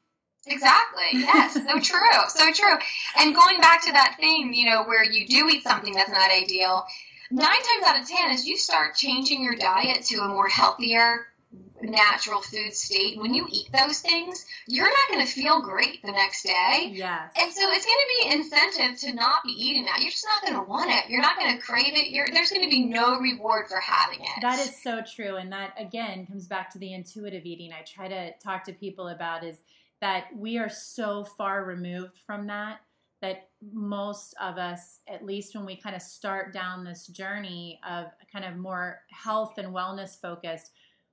[0.47, 1.05] Exactly.
[1.13, 1.55] Yes.
[1.55, 2.21] so true.
[2.29, 2.77] So true.
[3.19, 6.31] And going back to that thing, you know, where you do eat something that's not
[6.31, 6.87] ideal,
[7.31, 11.27] nine times out of ten, as you start changing your diet to a more healthier,
[11.83, 16.13] natural food state, when you eat those things, you're not going to feel great the
[16.13, 16.91] next day.
[16.93, 17.33] Yes.
[17.41, 20.01] And so it's going to be incentive to not be eating that.
[20.01, 21.09] You're just not going to want it.
[21.09, 22.11] You're not going to crave it.
[22.11, 24.43] You're, there's going to be no reward for having it.
[24.43, 25.37] That is so true.
[25.37, 29.09] And that, again, comes back to the intuitive eating I try to talk to people
[29.09, 29.59] about is
[30.01, 32.81] that we are so far removed from that
[33.21, 38.07] that most of us, at least when we kind of start down this journey of
[38.33, 40.71] kind of more health and wellness focused,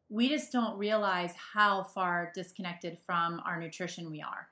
[0.10, 4.48] we just don't realize how far disconnected from our nutrition we are.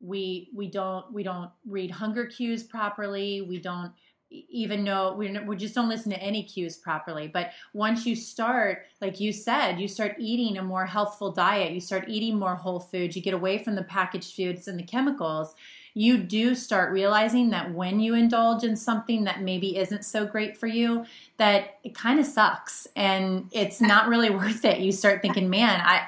[0.00, 3.42] We we don't we don't read hunger cues properly.
[3.42, 3.92] We don't
[4.48, 8.84] even know we, we just don't listen to any cues properly but once you start
[9.00, 12.80] like you said you start eating a more healthful diet you start eating more whole
[12.80, 15.54] foods you get away from the packaged foods and the chemicals
[15.94, 20.56] you do start realizing that when you indulge in something that maybe isn't so great
[20.56, 21.04] for you
[21.36, 25.80] that it kind of sucks and it's not really worth it you start thinking man
[25.82, 26.06] i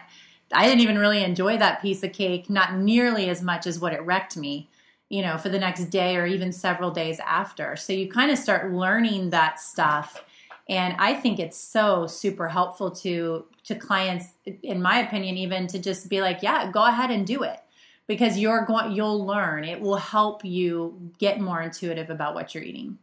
[0.52, 3.92] i didn't even really enjoy that piece of cake not nearly as much as what
[3.92, 4.68] it wrecked me
[5.08, 7.76] you know, for the next day or even several days after.
[7.76, 10.24] So you kind of start learning that stuff.
[10.68, 15.78] And I think it's so super helpful to to clients, in my opinion, even to
[15.78, 17.60] just be like, yeah, go ahead and do it.
[18.06, 19.64] Because you're going you'll learn.
[19.64, 22.98] It will help you get more intuitive about what you're eating.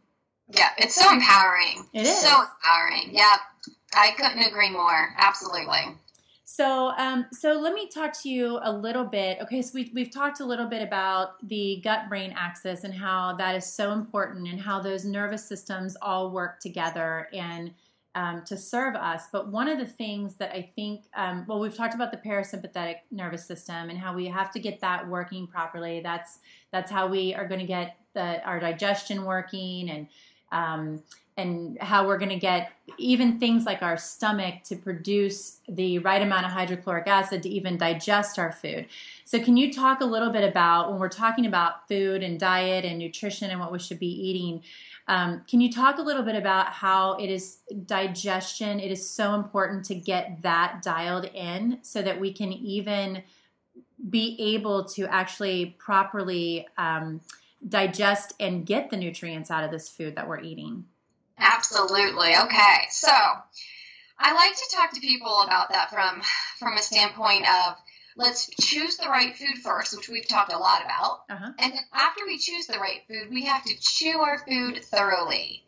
[0.48, 1.86] Yeah, it's so empowering.
[1.92, 2.18] It is.
[2.18, 3.10] So empowering.
[3.10, 3.36] Yeah.
[3.94, 5.14] I couldn't agree more.
[5.18, 5.96] Absolutely.
[6.44, 9.38] So, um, so let me talk to you a little bit.
[9.40, 13.34] Okay, so we, we've talked a little bit about the gut brain axis and how
[13.36, 17.72] that is so important and how those nervous systems all work together and
[18.14, 19.24] um, to serve us.
[19.32, 22.96] But one of the things that I think, um, well, we've talked about the parasympathetic
[23.10, 26.00] nervous system and how we have to get that working properly.
[26.00, 30.06] That's that's how we are going to get the, our digestion working and
[30.52, 31.02] um,
[31.36, 36.20] and how we're going to get even things like our stomach to produce the right
[36.20, 38.86] amount of hydrochloric acid to even digest our food.
[39.24, 42.84] So, can you talk a little bit about when we're talking about food and diet
[42.84, 44.62] and nutrition and what we should be eating?
[45.08, 48.78] Um, can you talk a little bit about how it is digestion?
[48.78, 53.22] It is so important to get that dialed in so that we can even
[54.10, 57.20] be able to actually properly um,
[57.68, 60.84] digest and get the nutrients out of this food that we're eating.
[61.42, 62.36] Absolutely.
[62.36, 62.86] Okay.
[62.90, 63.10] So
[64.18, 66.22] I like to talk to people about that from
[66.58, 67.76] from a standpoint of
[68.16, 71.24] let's choose the right food first, which we've talked a lot about.
[71.28, 71.52] Uh-huh.
[71.58, 75.64] And then after we choose the right food, we have to chew our food thoroughly.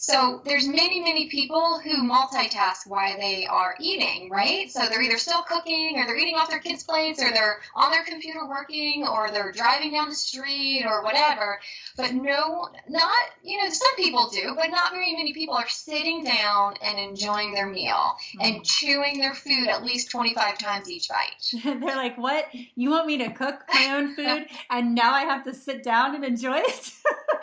[0.00, 4.70] So there's many, many people who multitask while they are eating, right?
[4.70, 7.90] So they're either still cooking or they're eating off their kids' plates or they're on
[7.90, 11.58] their computer working or they're driving down the street or whatever.
[11.96, 16.22] But no, not, you know, some people do, but not very many people are sitting
[16.22, 18.40] down and enjoying their meal mm-hmm.
[18.40, 21.64] and chewing their food at least 25 times each bite.
[21.80, 22.46] they're like, what?
[22.76, 26.14] You want me to cook my own food and now I have to sit down
[26.14, 26.68] and enjoy it?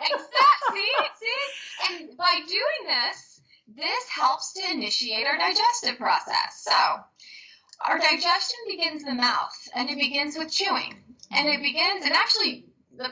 [0.00, 0.55] exactly.
[0.72, 0.92] See?
[1.20, 1.94] See?
[1.94, 3.40] And by doing this,
[3.76, 6.62] this helps to initiate our digestive process.
[6.62, 7.00] So,
[7.86, 10.94] our digestion begins in the mouth, and it begins with chewing.
[11.32, 12.65] And it begins, and actually,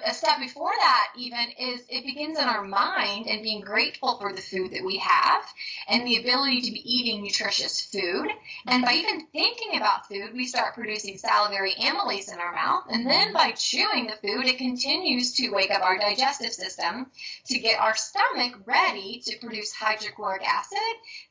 [0.04, 4.32] a step before that even is it begins in our mind and being grateful for
[4.32, 5.42] the food that we have
[5.88, 8.28] and the ability to be eating nutritious food.
[8.66, 12.84] And by even thinking about food we start producing salivary amylase in our mouth.
[12.90, 17.06] And then by chewing the food it continues to wake up our digestive system
[17.46, 20.78] to get our stomach ready to produce hydrochloric acid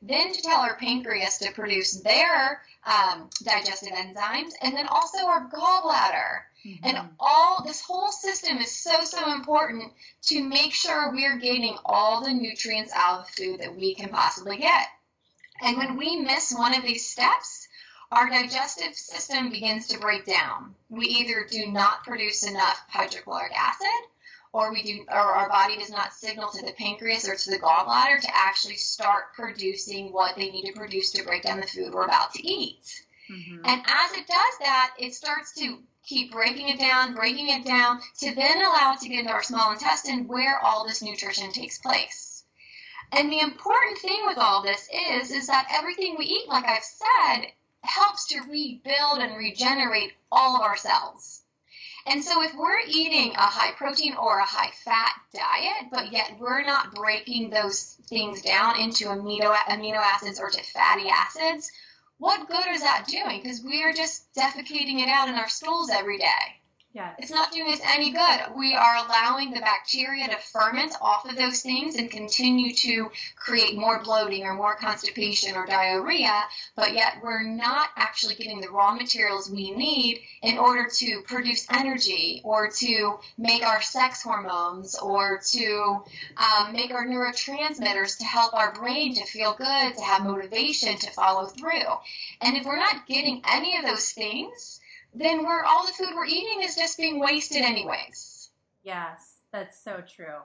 [0.02, 5.48] then to tell our pancreas to produce their um, digestive enzymes and then also our
[5.50, 6.86] gallbladder Mm-hmm.
[6.86, 9.92] And all this whole system is so, so important
[10.28, 14.56] to make sure we're getting all the nutrients out of food that we can possibly
[14.58, 14.86] get.
[15.62, 17.68] And when we miss one of these steps,
[18.10, 20.74] our digestive system begins to break down.
[20.88, 24.08] We either do not produce enough hydrochloric acid,
[24.52, 27.58] or we do, or our body does not signal to the pancreas or to the
[27.58, 31.92] gallbladder to actually start producing what they need to produce to break down the food
[31.92, 33.02] we're about to eat.
[33.30, 33.62] Mm-hmm.
[33.64, 38.00] And as it does that, it starts to keep breaking it down, breaking it down,
[38.18, 41.78] to then allow it to get into our small intestine where all this nutrition takes
[41.78, 42.44] place.
[43.12, 46.82] And the important thing with all this is, is that everything we eat, like I've
[46.82, 51.42] said, helps to rebuild and regenerate all of our cells.
[52.06, 56.36] And so if we're eating a high protein or a high fat diet, but yet
[56.38, 61.72] we're not breaking those things down into amino, amino acids or to fatty acids,
[62.18, 63.40] what good is that doing?
[63.42, 66.60] Because we are just defecating it out in our stools every day.
[66.94, 67.16] Yes.
[67.18, 68.40] It's not doing us any good.
[68.56, 73.76] We are allowing the bacteria to ferment off of those things and continue to create
[73.76, 76.44] more bloating or more constipation or diarrhea,
[76.76, 81.66] but yet we're not actually getting the raw materials we need in order to produce
[81.68, 86.00] energy or to make our sex hormones or to
[86.36, 91.10] um, make our neurotransmitters to help our brain to feel good, to have motivation, to
[91.10, 91.90] follow through.
[92.40, 94.78] And if we're not getting any of those things,
[95.14, 98.50] then we're all the food we're eating is just being wasted anyways.
[98.82, 100.40] Yes, that's so true.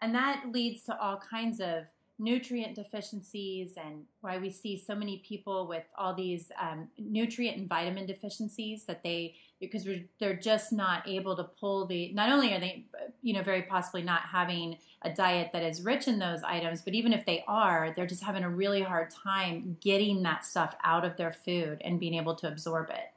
[0.00, 1.84] And that leads to all kinds of
[2.18, 7.68] nutrient deficiencies and why we see so many people with all these um, nutrient and
[7.68, 9.86] vitamin deficiencies that they because
[10.20, 12.84] they're just not able to pull the not only are they
[13.24, 16.92] you know, very possibly not having a diet that is rich in those items, but
[16.92, 21.06] even if they are, they're just having a really hard time getting that stuff out
[21.06, 23.13] of their food and being able to absorb it.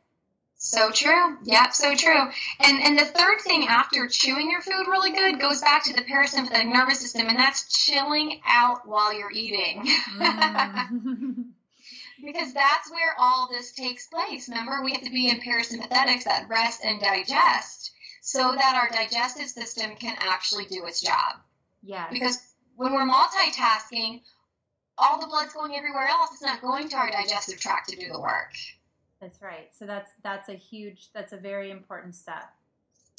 [0.57, 1.37] So true.
[1.43, 2.29] Yep, so true.
[2.59, 6.01] And and the third thing after chewing your food really good goes back to the
[6.01, 9.85] parasympathetic nervous system, and that's chilling out while you're eating.
[10.19, 11.45] Mm.
[12.25, 14.49] because that's where all this takes place.
[14.49, 17.91] Remember, we have to be in parasympathetics that rest and digest
[18.21, 21.35] so that our digestive system can actually do its job.
[21.83, 22.07] Yeah.
[22.11, 22.39] Because
[22.75, 24.21] when we're multitasking,
[24.97, 26.31] all the blood's going everywhere else.
[26.33, 28.51] It's not going to our digestive tract to do the work.
[29.21, 29.69] That's right.
[29.77, 32.53] So that's that's a huge that's a very important step.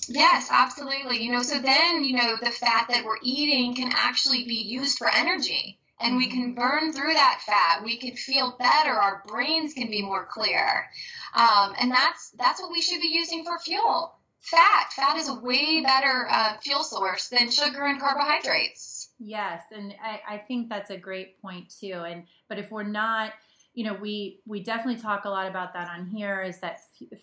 [0.09, 1.23] Yes, absolutely.
[1.23, 4.97] You know, so then, you know, the fat that we're eating can actually be used
[4.97, 6.61] for energy and we can mm-hmm.
[6.61, 7.83] burn through that fat.
[7.85, 8.93] We can feel better.
[8.93, 10.89] Our brains can be more clear.
[11.35, 14.15] Um, and that's that's what we should be using for fuel.
[14.41, 14.93] Fat.
[14.95, 19.11] Fat is a way better uh, fuel source than sugar and carbohydrates.
[19.19, 22.05] Yes, and I, I think that's a great point too.
[22.07, 23.33] And but if we're not
[23.79, 26.81] you know we we definitely talk a lot about that on here is that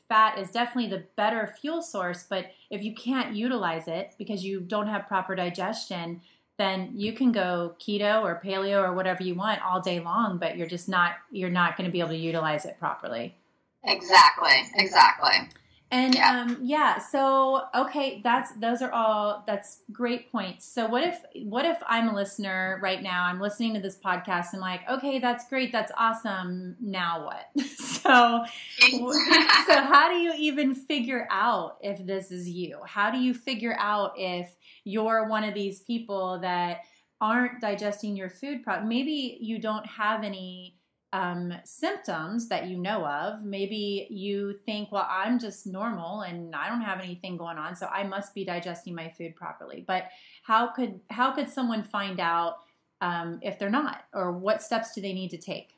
[0.08, 4.62] fat is definitely the better fuel source but if you can't utilize it because you
[4.62, 6.22] don't have proper digestion
[6.58, 10.56] then you can go keto or paleo or whatever you want all day long but
[10.56, 13.36] you're just not you're not going to be able to utilize it properly.
[13.84, 15.50] Exactly exactly
[15.92, 16.42] and yeah.
[16.42, 20.66] um yeah, so okay, that's those are all that's great points.
[20.66, 24.54] So what if what if I'm a listener right now, I'm listening to this podcast
[24.54, 26.76] and like, okay, that's great, that's awesome.
[26.82, 27.66] Now what?
[27.78, 28.44] so
[28.80, 29.14] so
[29.70, 32.80] how do you even figure out if this is you?
[32.86, 34.56] How do you figure out if
[34.86, 36.82] you're one of these people that
[37.22, 38.62] aren't digesting your food?
[38.84, 40.78] Maybe you don't have any
[41.16, 43.42] um, symptoms that you know of.
[43.42, 47.88] Maybe you think, well, I'm just normal and I don't have anything going on, so
[47.88, 49.84] I must be digesting my food properly.
[49.88, 50.10] But
[50.44, 52.58] how could how could someone find out
[53.00, 55.70] um, if they're not, or what steps do they need to take?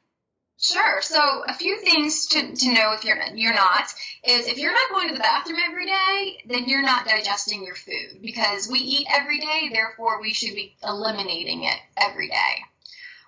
[0.59, 1.03] Sure.
[1.03, 4.89] So a few things to, to know if you're you're not is if you're not
[4.89, 9.07] going to the bathroom every day, then you're not digesting your food because we eat
[9.15, 9.69] every day.
[9.71, 12.63] Therefore, we should be eliminating it every day.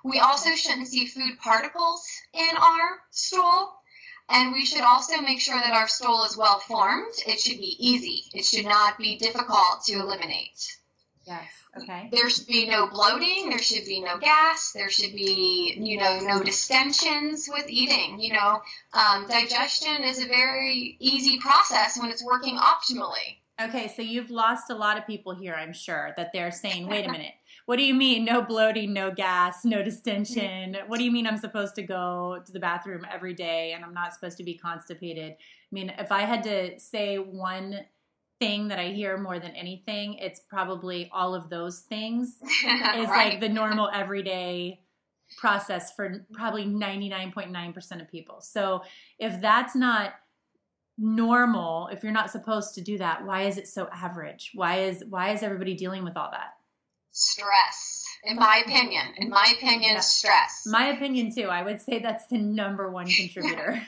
[0.03, 3.73] We also shouldn't see food particles in our stool.
[4.29, 7.13] And we should also make sure that our stool is well formed.
[7.25, 8.25] It should be easy.
[8.33, 10.77] It should not be difficult to eliminate.
[11.25, 11.47] Yes.
[11.77, 12.09] Okay.
[12.11, 13.49] There should be no bloating.
[13.49, 14.71] There should be no gas.
[14.73, 18.19] There should be, you know, no distensions with eating.
[18.19, 18.61] You know,
[18.93, 23.37] um, digestion is a very easy process when it's working optimally.
[23.61, 27.05] Okay, so you've lost a lot of people here, I'm sure, that they're saying, wait
[27.05, 27.33] a minute,
[27.69, 30.73] what do you mean no bloating, no gas, no distension?
[30.73, 30.89] Mm-hmm.
[30.89, 33.93] What do you mean I'm supposed to go to the bathroom every day and I'm
[33.93, 35.33] not supposed to be constipated?
[35.33, 37.81] I mean, if I had to say one
[38.39, 43.33] thing that I hear more than anything, it's probably all of those things is right.
[43.33, 44.79] like the normal everyday
[45.37, 48.41] process for probably 99.9% of people.
[48.41, 48.81] So
[49.19, 50.13] if that's not
[50.97, 55.01] normal if you're not supposed to do that why is it so average why is
[55.07, 56.58] why is everybody dealing with all that
[57.11, 59.05] stress in my opinion.
[59.17, 59.99] In my opinion yeah.
[59.99, 60.63] stress.
[60.65, 61.47] My opinion too.
[61.47, 63.81] I would say that's the number one contributor.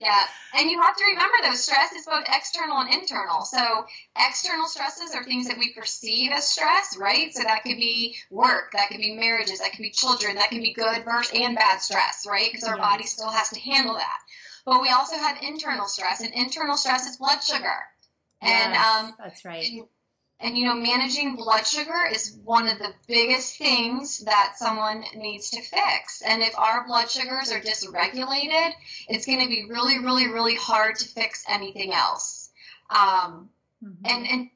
[0.00, 0.20] Yeah.
[0.58, 3.42] And you have to remember though stress is both external and internal.
[3.42, 3.86] So
[4.18, 7.32] external stresses are things that we perceive as stress right?
[7.34, 10.60] So that could be work that could be marriages that could be children that can
[10.60, 11.04] be good
[11.34, 12.50] and bad stress right?
[12.52, 14.18] Because our body still has to handle that.
[14.66, 17.84] But we also have internal stress, and internal stress is blood sugar.
[18.42, 19.66] Yes, and um, that's right.
[20.40, 25.50] And, you know, managing blood sugar is one of the biggest things that someone needs
[25.50, 26.22] to fix.
[26.22, 28.72] And if our blood sugars are dysregulated,
[29.08, 32.50] it's going to be really, really, really hard to fix anything else.
[32.90, 33.48] Um,
[33.82, 34.04] mm-hmm.
[34.04, 34.50] And and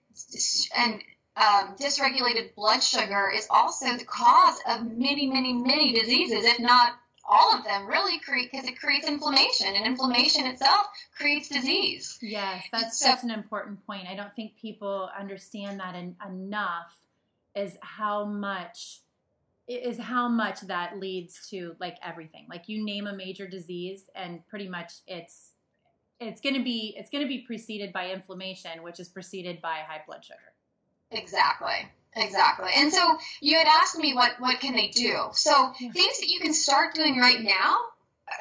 [0.77, 1.03] and
[1.37, 6.95] um, dysregulated blood sugar is also the cause of many, many, many diseases, if not
[7.29, 12.19] all of them really create because it creates inflammation and inflammation itself creates disease.
[12.23, 14.07] Yes that's so, such an important point.
[14.09, 16.97] I don't think people understand that en- enough
[17.55, 19.01] is how much
[19.67, 22.47] is how much that leads to like everything.
[22.49, 25.53] Like you name a major disease and pretty much it's
[26.21, 29.81] it's going to be it's going to be preceded by inflammation which is preceded by
[29.87, 30.39] high blood sugar.
[31.11, 32.71] Exactly Exactly.
[32.75, 35.29] And so you had asked me what what can they do.
[35.33, 35.93] So yeah.
[35.93, 37.79] things that you can start doing right now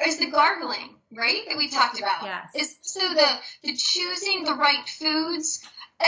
[0.06, 1.42] is the gargling, right?
[1.48, 2.22] That we talked about.
[2.22, 2.54] Yes.
[2.54, 5.64] Is so the the choosing the right foods.
[6.00, 6.06] Uh,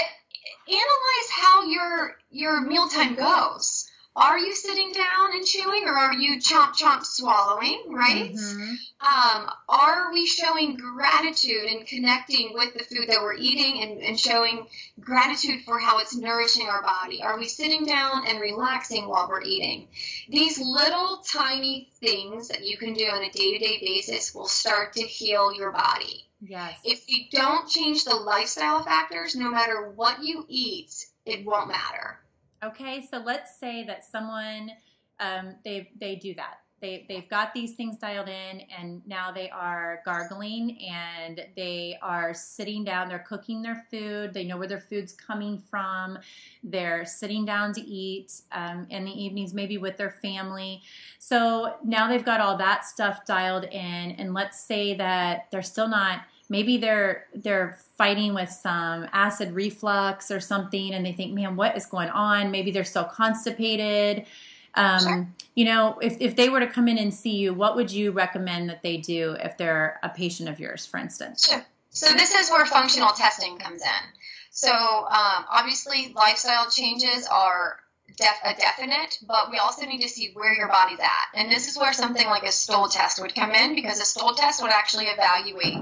[0.69, 3.90] analyze how your your mealtime goes.
[4.17, 8.33] Are you sitting down and chewing or are you chomp chomp swallowing right?
[8.35, 8.71] Mm-hmm.
[9.01, 14.19] um, are we showing gratitude and connecting with the food that we're eating and, and
[14.19, 14.67] showing
[14.99, 17.23] gratitude for how it's nourishing our body?
[17.23, 19.87] Are we sitting down and relaxing while we're eating?
[20.29, 25.03] These little tiny things that you can do on a day-to-day basis will start to
[25.03, 26.27] heal your body.
[26.41, 26.79] Yes.
[26.85, 32.20] If you don't change the lifestyle factors no matter what you eat it won't matter
[32.63, 34.71] Okay, so let's say that someone
[35.19, 36.59] um, they they do that.
[36.83, 42.35] They they've got these things dialed in, and now they are gargling, and they are
[42.35, 43.09] sitting down.
[43.09, 44.35] They're cooking their food.
[44.35, 46.19] They know where their food's coming from.
[46.63, 50.83] They're sitting down to eat um, in the evenings, maybe with their family.
[51.19, 55.89] So now they've got all that stuff dialed in, and let's say that they're still
[55.89, 61.57] not maybe they're they're fighting with some acid reflux or something and they think man
[61.57, 64.27] what is going on maybe they're so constipated
[64.75, 65.29] um, sure.
[65.55, 68.11] you know if, if they were to come in and see you what would you
[68.11, 71.65] recommend that they do if they're a patient of yours for instance sure.
[71.89, 74.11] so this is where functional testing comes in
[74.51, 77.79] so um, obviously lifestyle changes are
[78.17, 81.27] def- a definite, but we also need to see where your body's at.
[81.35, 84.35] And this is where something like a stool test would come in because a stool
[84.35, 85.79] test would actually evaluate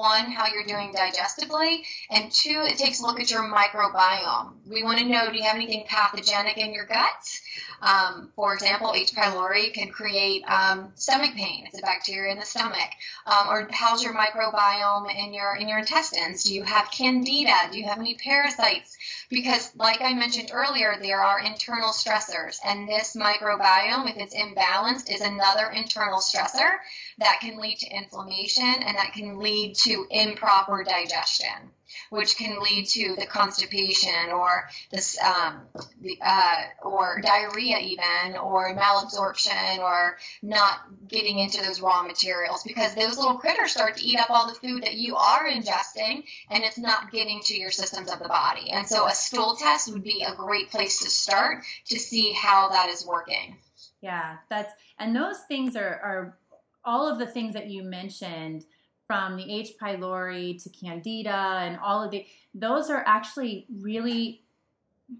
[0.00, 4.54] one, how you're doing digestively, and two, it takes a look at your microbiome.
[4.66, 7.40] We want to know do you have anything pathogenic in your gut?
[7.82, 9.12] Um, for example, H.
[9.12, 11.64] pylori can create um, stomach pain.
[11.66, 12.90] It's a bacteria in the stomach.
[13.26, 16.44] Um, or how's your microbiome in your in your intestines?
[16.44, 17.54] Do you have candida?
[17.70, 18.96] Do you have any parasites?
[19.28, 25.12] Because, like I mentioned earlier, there are internal stressors, and this microbiome, if it's imbalanced,
[25.12, 26.78] is another internal stressor
[27.20, 31.70] that can lead to inflammation and that can lead to improper digestion
[32.10, 35.62] which can lead to the constipation or this um,
[36.00, 42.62] the, uh, or diarrhea even or malabsorption or not getting into those raw materials.
[42.64, 46.24] Because those little critters start to eat up all the food that you are ingesting
[46.50, 48.70] and it's not getting to your systems of the body.
[48.70, 52.68] And so a stool test would be a great place to start to see how
[52.70, 53.56] that is working.
[54.00, 56.38] Yeah that's and those things are are
[56.84, 58.64] all of the things that you mentioned
[59.06, 59.72] from the H.
[59.80, 62.24] pylori to candida and all of the
[62.54, 64.42] those are actually really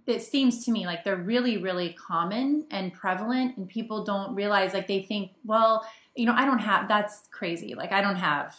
[0.06, 4.72] it seems to me like they're really really common and prevalent and people don't realize
[4.72, 5.84] like they think well
[6.14, 7.74] you know i don't have that's crazy.
[7.74, 8.56] Like i don't have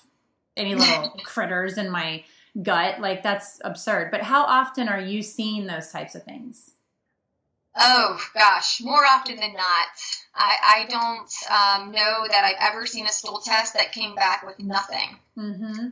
[0.58, 2.24] any little critters in my
[2.62, 2.99] gut.
[2.99, 4.12] Like that's absurd.
[4.12, 6.72] But how often are you seeing those types of things
[7.76, 9.88] Oh gosh, more often than not.
[10.36, 14.45] I, I don't um, know that I've ever seen a stool test that came back
[14.45, 15.17] with nothing.
[15.38, 15.88] Mm-hmm.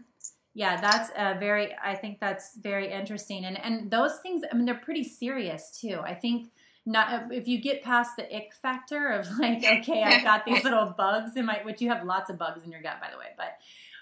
[0.54, 1.76] Yeah, that's a very.
[1.82, 4.44] I think that's very interesting, and and those things.
[4.52, 6.00] I mean, they're pretty serious too.
[6.04, 6.52] I think
[6.86, 10.86] not if you get past the ick factor of like, okay, I've got these little
[10.98, 13.28] bugs in my, which you have lots of bugs in your gut, by the way,
[13.38, 13.58] but.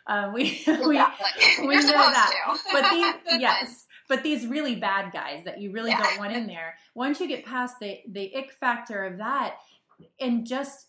[0.09, 1.11] Uh, we we, yeah,
[1.59, 2.59] we know that, to.
[2.71, 6.01] but these yes, but these really bad guys that you really yeah.
[6.01, 9.57] don't want in there once you get past the the ick factor of that
[10.19, 10.87] and just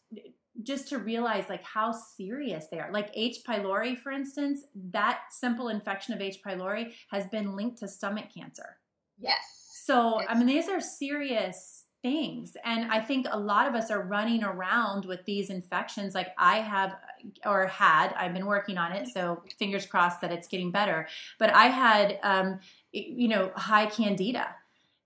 [0.62, 2.90] just to realize like how serious they are.
[2.92, 3.38] Like h.
[3.46, 4.62] pylori for instance
[4.92, 6.40] that simple infection of h.
[6.44, 8.76] pylori has been linked to stomach cancer.
[9.18, 9.38] Yes.
[9.84, 12.56] So i mean these are serious things.
[12.64, 16.14] And i think a lot of us are running around with these infections.
[16.14, 16.96] Like i have
[17.44, 21.06] or had i've been working on it so fingers crossed that it's getting better.
[21.38, 22.58] But i had um,
[22.92, 24.54] you know, high candida.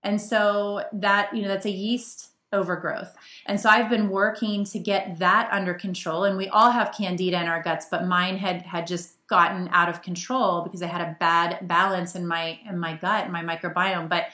[0.03, 3.15] And so that, you know, that's a yeast overgrowth.
[3.47, 7.41] And so I've been working to get that under control and we all have candida
[7.41, 11.01] in our guts, but mine had had just gotten out of control because I had
[11.01, 14.07] a bad balance in my in my gut, my microbiome.
[14.07, 14.27] But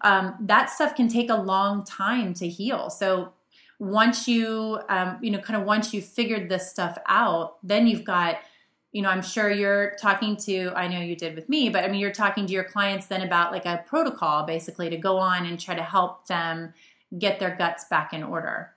[0.00, 2.88] um, that stuff can take a long time to heal.
[2.88, 3.32] So
[3.78, 8.04] once you um, you know kind of once you've figured this stuff out, then you've
[8.04, 8.38] got
[8.96, 11.88] you know, I'm sure you're talking to, I know you did with me, but I
[11.88, 15.44] mean, you're talking to your clients then about like a protocol basically to go on
[15.44, 16.72] and try to help them
[17.18, 18.70] get their guts back in order.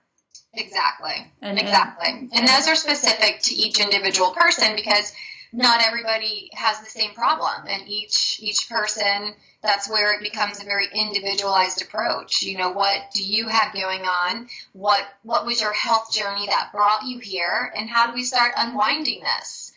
[0.52, 1.32] Exactly.
[1.40, 2.10] And, exactly.
[2.10, 5.14] And, and those are specific to each individual person because
[5.54, 10.64] not everybody has the same problem and each each person that's where it becomes a
[10.64, 15.72] very individualized approach you know what do you have going on what what was your
[15.72, 19.69] health journey that brought you here and how do we start unwinding this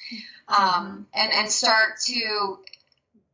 [0.48, 1.02] um, mm-hmm.
[1.14, 2.60] and and start to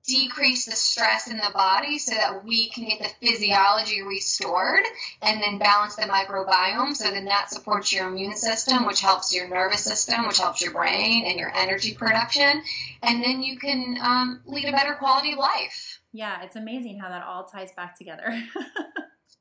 [0.05, 4.84] decrease the stress in the body so that we can get the physiology restored
[5.22, 9.47] and then balance the microbiome so then that supports your immune system which helps your
[9.47, 12.64] nervous system which helps your brain and your energy production
[13.03, 17.10] and then you can um, lead a better quality of life yeah it's amazing how
[17.10, 18.34] that all ties back together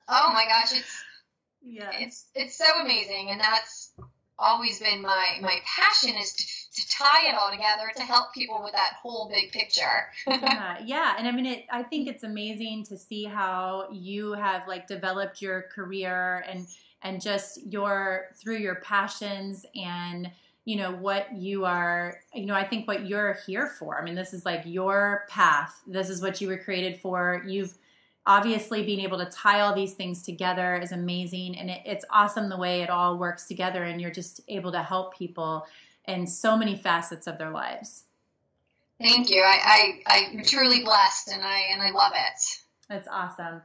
[0.08, 1.02] oh my gosh it's
[1.62, 1.90] yeah.
[1.94, 3.92] It's it's so amazing, and that's
[4.38, 8.60] always been my my passion is to, to tie it all together to help people
[8.62, 10.06] with that whole big picture.
[10.26, 11.66] yeah, yeah, and I mean, it.
[11.70, 16.66] I think it's amazing to see how you have like developed your career and
[17.02, 20.30] and just your through your passions and
[20.64, 24.14] you know what you are you know i think what you're here for i mean
[24.14, 27.78] this is like your path this is what you were created for you've
[28.28, 31.58] obviously being able to tie all these things together is amazing.
[31.58, 34.82] And it, it's awesome the way it all works together and you're just able to
[34.82, 35.66] help people
[36.06, 38.04] in so many facets of their lives.
[39.00, 39.42] Thank you.
[39.42, 42.62] I, I i'm truly blessed and i and i love it.
[42.88, 43.62] That's awesome.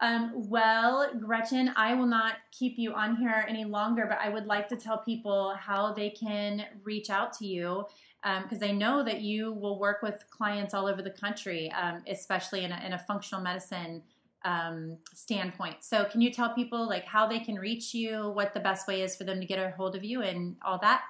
[0.00, 4.46] Um, well, Gretchen, I will not keep you on here any longer, but I would
[4.46, 7.84] like to tell people how they can reach out to you
[8.22, 12.02] because um, I know that you will work with clients all over the country, um,
[12.08, 14.02] especially in a, in a, functional medicine
[14.44, 15.76] um, standpoint.
[15.80, 19.02] So, can you tell people like how they can reach you, what the best way
[19.02, 21.02] is for them to get a hold of you, and all that?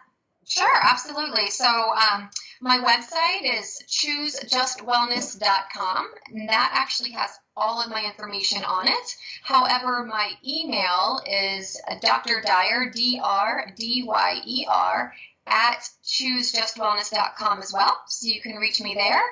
[0.49, 1.51] Sure, absolutely.
[1.51, 2.31] So, um,
[2.61, 9.17] my website is choosejustwellness.com, and that actually has all of my information on it.
[9.43, 12.41] However, my email is Dr.
[12.45, 15.13] Dyer, D R D Y E R,
[15.49, 17.97] at choosejustwellness.com as well.
[18.07, 19.23] So you can reach me there.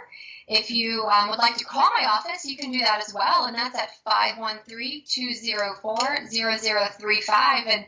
[0.48, 3.46] If you um, would like to call my office, you can do that as well,
[3.46, 5.96] and that's at 513 204
[6.30, 7.66] 0035.
[7.66, 7.80] And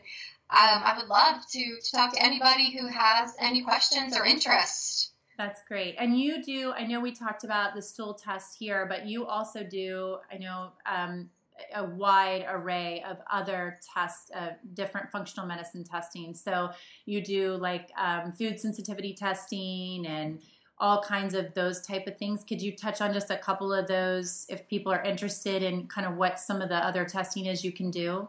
[0.51, 5.13] um, I would love to, to talk to anybody who has any questions or interest.
[5.37, 5.95] That's great.
[5.99, 9.63] And you do, I know we talked about the stool test here, but you also
[9.63, 11.31] do, I know, um,
[11.75, 16.35] a wide array of other tests, uh, different functional medicine testing.
[16.35, 16.71] So
[17.07, 20.41] you do like um, food sensitivity testing and
[20.81, 22.45] all kinds of those type of things.
[22.45, 26.07] Could you touch on just a couple of those if people are interested in kind
[26.07, 28.29] of what some of the other testing is you can do?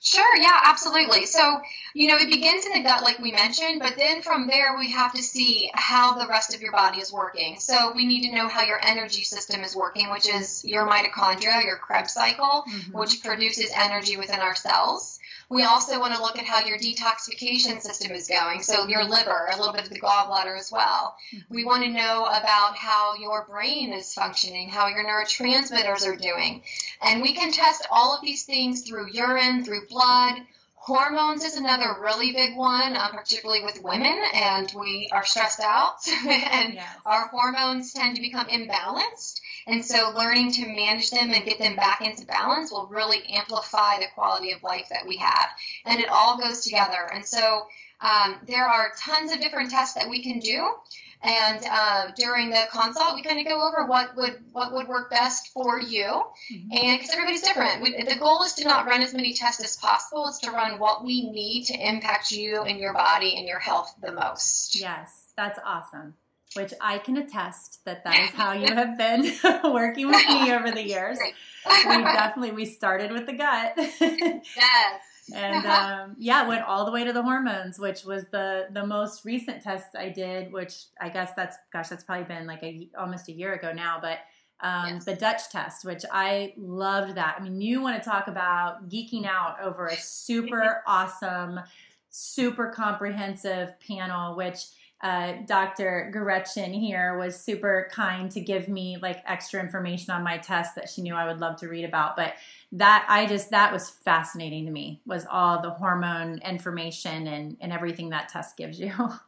[0.00, 1.26] Sure, yeah, absolutely.
[1.26, 1.60] So,
[1.92, 4.90] you know, it begins in the gut, like we mentioned, but then from there, we
[4.92, 7.58] have to see how the rest of your body is working.
[7.58, 11.64] So, we need to know how your energy system is working, which is your mitochondria,
[11.64, 12.96] your Krebs cycle, mm-hmm.
[12.96, 15.17] which produces energy within our cells.
[15.50, 18.62] We also want to look at how your detoxification system is going.
[18.62, 21.16] So, your liver, a little bit of the gallbladder as well.
[21.34, 21.54] Mm-hmm.
[21.54, 26.62] We want to know about how your brain is functioning, how your neurotransmitters are doing.
[27.02, 30.34] And we can test all of these things through urine, through blood.
[30.74, 35.96] Hormones is another really big one, uh, particularly with women, and we are stressed out,
[36.26, 36.96] and yes.
[37.04, 39.40] our hormones tend to become imbalanced.
[39.68, 43.98] And so learning to manage them and get them back into balance will really amplify
[43.98, 45.48] the quality of life that we have.
[45.84, 47.08] And it all goes together.
[47.12, 47.66] And so
[48.00, 50.66] um, there are tons of different tests that we can do.
[51.22, 55.10] And uh, during the consult, we kind of go over what would what would work
[55.10, 56.68] best for you, mm-hmm.
[56.70, 57.82] and because everybody's different.
[57.82, 60.28] We, the goal is to not run as many tests as possible.
[60.28, 63.96] It's to run what we need to impact you and your body and your health
[64.00, 64.80] the most.
[64.80, 66.14] Yes, that's awesome
[66.54, 69.32] which I can attest that that is how you have been
[69.72, 71.18] working with me over the years.
[71.66, 73.72] We definitely we started with the gut.
[74.00, 75.00] yes.
[75.34, 79.26] And um, yeah, went all the way to the hormones, which was the the most
[79.26, 80.52] recent test I did.
[80.52, 83.98] Which I guess that's gosh, that's probably been like a almost a year ago now.
[84.00, 84.20] But
[84.60, 85.04] um, yes.
[85.04, 87.36] the Dutch test, which I loved that.
[87.38, 91.60] I mean, you want to talk about geeking out over a super awesome,
[92.08, 94.64] super comprehensive panel, which
[95.00, 96.10] uh, Dr.
[96.12, 100.88] Gretchen here was super kind to give me like extra information on my test that
[100.88, 102.16] she knew I would love to read about.
[102.16, 102.34] But
[102.72, 107.72] that I just that was fascinating to me was all the hormone information and and
[107.72, 108.92] everything that test gives you.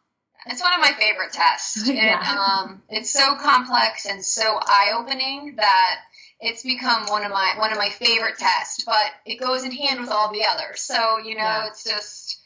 [0.47, 1.87] It's one of my favorite tests.
[1.93, 2.62] yeah.
[2.62, 6.01] um, it's so complex and so eye opening that
[6.41, 8.83] it's become one of my one of my favorite tests.
[8.85, 10.81] But it goes in hand with all the others.
[10.81, 11.66] So you know, yeah.
[11.66, 12.39] it's just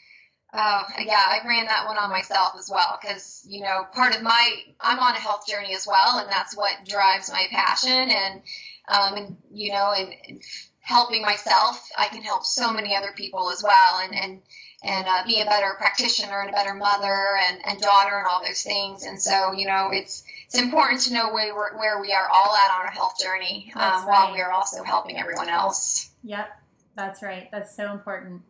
[0.57, 4.23] Oh, yeah, I ran that one on myself as well because, you know, part of
[4.23, 7.91] my, I'm on a health journey as well, and that's what drives my passion.
[7.91, 8.43] And,
[8.89, 10.43] um, and you know, and, and
[10.79, 14.43] helping myself, I can help so many other people as well and, and,
[14.85, 18.45] and uh, be a better practitioner and a better mother and, and daughter and all
[18.45, 19.03] those things.
[19.03, 22.55] And so, you know, it's, it's important to know where, we're, where we are all
[22.55, 24.05] at on our health journey um, right.
[24.07, 26.11] while we are also helping everyone else.
[26.23, 26.49] Yep,
[26.95, 27.49] that's right.
[27.51, 28.43] That's so important.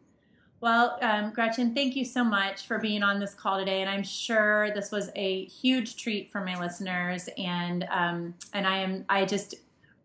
[0.64, 4.02] Well, um, Gretchen, thank you so much for being on this call today, and I'm
[4.02, 7.28] sure this was a huge treat for my listeners.
[7.36, 9.56] And um, and I am I just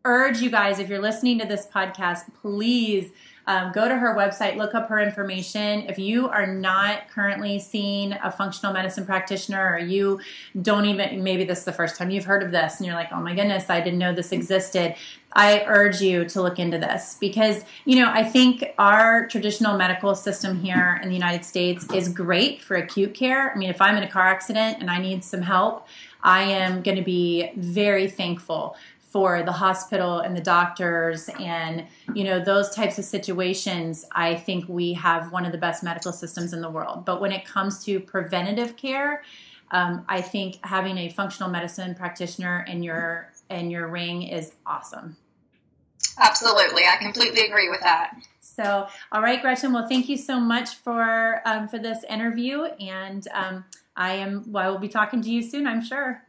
[0.04, 3.12] urge you guys, if you're listening to this podcast, please
[3.50, 5.82] um, go to her website, look up her information.
[5.90, 10.20] If you are not currently seeing a functional medicine practitioner, or you
[10.62, 13.10] don't even, maybe this is the first time you've heard of this, and you're like,
[13.12, 14.94] oh my goodness, I didn't know this existed.
[15.34, 20.14] I urge you to look into this because, you know, I think our traditional medical
[20.14, 23.52] system here in the United States is great for acute care.
[23.52, 25.88] I mean, if I'm in a car accident and I need some help,
[26.22, 28.76] I am going to be very thankful
[29.10, 34.66] for the hospital and the doctors and you know those types of situations i think
[34.68, 37.06] we have one of the best medical systems in the world.
[37.06, 39.24] But when it comes to preventative care
[39.72, 45.18] um, i think having a functional medicine practitioner in your in your ring is awesome.
[46.20, 46.84] Absolutely.
[46.84, 48.14] I completely agree with that.
[48.40, 49.74] So all right gretchen.
[49.74, 52.64] Well thank you so much for um, for this interview.
[52.80, 53.66] And um,
[54.00, 56.24] i am well, i will be talking to you soon i'm sure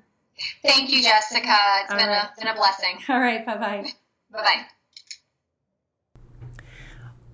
[0.62, 1.57] Thank you, Jessica.
[1.83, 2.31] It's been, right.
[2.37, 2.99] a, been a blessing.
[3.09, 3.45] All right.
[3.45, 3.93] Bye bye.
[4.33, 4.64] Bye bye.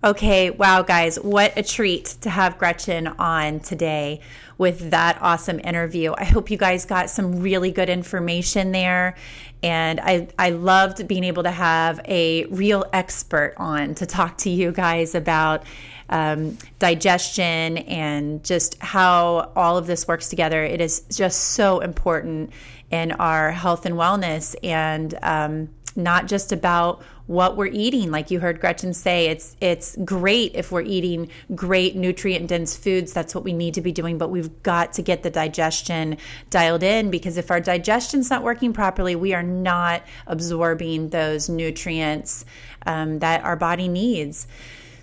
[0.04, 4.20] Okay, wow, guys, what a treat to have Gretchen on today
[4.56, 6.14] with that awesome interview.
[6.16, 9.16] I hope you guys got some really good information there.
[9.62, 14.50] And I, I loved being able to have a real expert on to talk to
[14.50, 15.64] you guys about
[16.08, 20.62] um, digestion and just how all of this works together.
[20.62, 22.52] It is just so important
[22.90, 28.10] in our health and wellness and um, not just about what we're eating.
[28.10, 33.12] Like you heard Gretchen say it's it's great if we're eating great nutrient dense foods.
[33.12, 36.18] That's what we need to be doing but we've got to get the digestion
[36.50, 42.44] dialed in because if our digestion's not working properly we are not absorbing those nutrients
[42.86, 44.46] um, that our body needs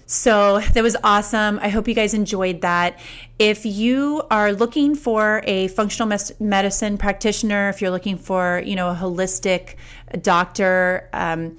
[0.06, 1.60] so that was awesome.
[1.62, 3.00] I hope you guys enjoyed that.
[3.40, 8.90] If you are looking for a functional medicine practitioner, if you're looking for, you know,
[8.90, 9.76] a holistic
[10.22, 11.58] doctor, um,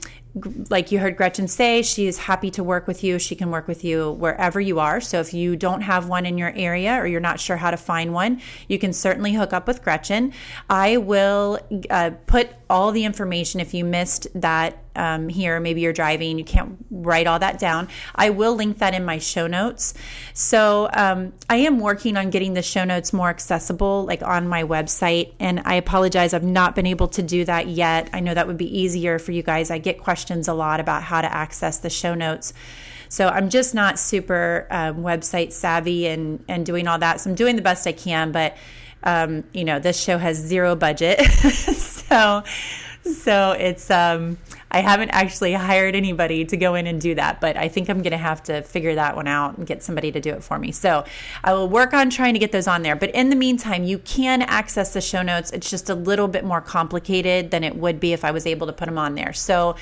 [0.68, 3.18] like you heard Gretchen say, she is happy to work with you.
[3.18, 5.01] She can work with you wherever you are.
[5.01, 7.76] So if you don't have one in your area or you're not sure how to
[7.76, 10.32] find one, you can certainly hook up with Gretchen.
[10.68, 15.92] I will uh, put all the information if you missed that um, here, maybe you're
[15.92, 17.88] driving, you can't write all that down.
[18.14, 19.95] I will link that in my show notes.
[20.32, 24.64] So um, I am working on getting the show notes more accessible, like on my
[24.64, 25.32] website.
[25.40, 28.11] And I apologize, I've not been able to do that yet.
[28.12, 29.70] I know that would be easier for you guys.
[29.70, 32.53] I get questions a lot about how to access the show notes.
[33.09, 37.20] So I'm just not super um, website savvy and and doing all that.
[37.20, 38.57] So I'm doing the best I can, but
[39.05, 42.42] um, you know this show has zero budget, so
[43.05, 44.38] so it's um
[44.74, 47.98] I haven't actually hired anybody to go in and do that, but I think I'm
[47.98, 50.59] going to have to figure that one out and get somebody to do it for
[50.59, 50.72] me.
[50.72, 51.05] So
[51.44, 52.96] I will work on trying to get those on there.
[52.96, 55.52] But in the meantime, you can access the show notes.
[55.52, 58.66] It's just a little bit more complicated than it would be if I was able
[58.66, 59.32] to put them on there.
[59.32, 59.76] So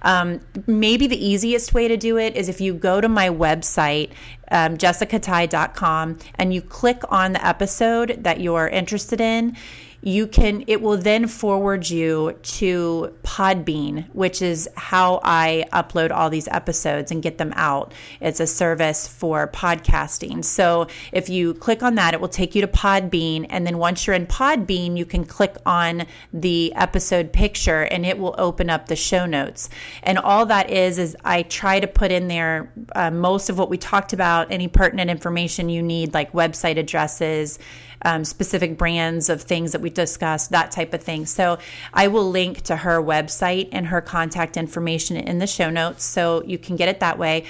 [0.00, 4.12] um, maybe the easiest way to do it is if you go to my website,
[4.50, 9.58] um, jessicatighe.com, and you click on the episode that you're interested in
[10.02, 16.30] you can it will then forward you to Podbean, which is how I upload all
[16.30, 17.92] these episodes and get them out.
[18.20, 20.44] It's a service for podcasting.
[20.44, 24.06] So if you click on that, it will take you to Podbean and then once
[24.06, 28.86] you're in Podbean, you can click on the episode picture and it will open up
[28.86, 29.68] the show notes.
[30.04, 33.68] And all that is is I try to put in there uh, most of what
[33.68, 37.58] we talked about, any pertinent information you need like website addresses,
[38.02, 41.26] um, specific brands of things that we discussed, that type of thing.
[41.26, 41.58] So
[41.92, 46.42] I will link to her website and her contact information in the show notes so
[46.44, 47.44] you can get it that way.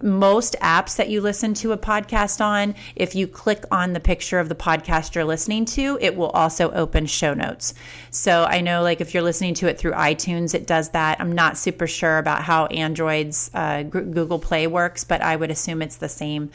[0.00, 4.40] Most apps that you listen to a podcast on, if you click on the picture
[4.40, 7.74] of the podcast you're listening to, it will also open show notes.
[8.10, 11.20] So I know, like, if you're listening to it through iTunes, it does that.
[11.20, 15.82] I'm not super sure about how Android's uh, Google Play works, but I would assume
[15.82, 16.50] it's the same.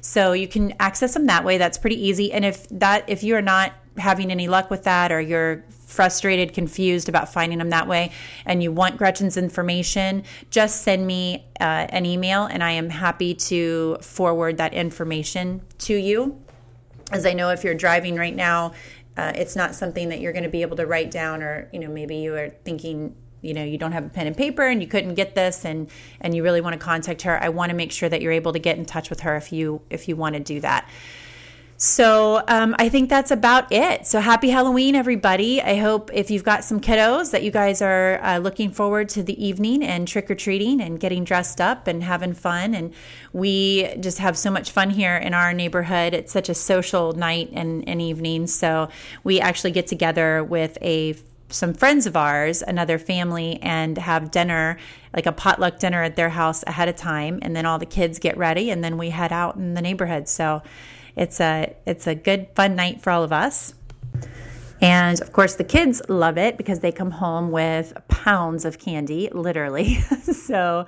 [0.00, 1.58] So you can access them that way.
[1.58, 2.32] That's pretty easy.
[2.32, 7.08] And if that if you're not having any luck with that or you're frustrated, confused
[7.08, 8.12] about finding them that way,
[8.44, 13.34] and you want Gretchen's information, just send me uh, an email and I am happy
[13.34, 16.40] to forward that information to you.
[17.10, 18.74] As I know, if you're driving right now,
[19.16, 21.80] uh, it's not something that you're going to be able to write down, or you
[21.80, 24.80] know, maybe you are thinking you know you don't have a pen and paper and
[24.82, 27.76] you couldn't get this and and you really want to contact her i want to
[27.76, 30.16] make sure that you're able to get in touch with her if you if you
[30.16, 30.88] want to do that.
[31.80, 34.04] So um, i think that's about it.
[34.04, 35.62] So happy halloween everybody.
[35.62, 39.22] I hope if you've got some kiddos that you guys are uh, looking forward to
[39.22, 42.74] the evening and trick-or-treating and getting dressed up and having fun.
[42.74, 42.92] And
[43.32, 46.14] we just have so much fun here in our neighborhood.
[46.14, 48.48] It's such a social night and, and evening.
[48.48, 48.88] So
[49.22, 51.14] we actually get together with a
[51.48, 54.78] some friends of ours, another family, and have dinner,
[55.14, 58.18] like a potluck dinner at their house ahead of time, and then all the kids
[58.18, 60.28] get ready, and then we head out in the neighborhood.
[60.28, 60.62] So
[61.16, 63.74] it's a it's a good fun night for all of us.
[64.80, 69.28] And of course, the kids love it because they come home with pounds of candy,
[69.32, 69.94] literally.
[70.32, 70.86] so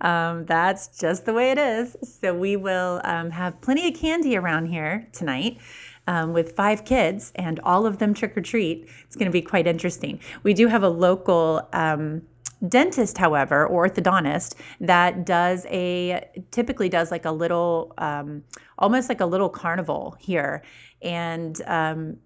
[0.00, 1.96] um, that's just the way it is.
[2.02, 5.58] So we will um, have plenty of candy around here tonight.
[6.06, 8.88] Um, with five kids and all of them trick or treat.
[9.06, 10.18] It's going to be quite interesting.
[10.42, 12.22] We do have a local um,
[12.68, 18.42] dentist, however, or orthodontist that does a typically does like a little, um,
[18.78, 20.62] almost like a little carnival here,
[21.02, 22.16] and um,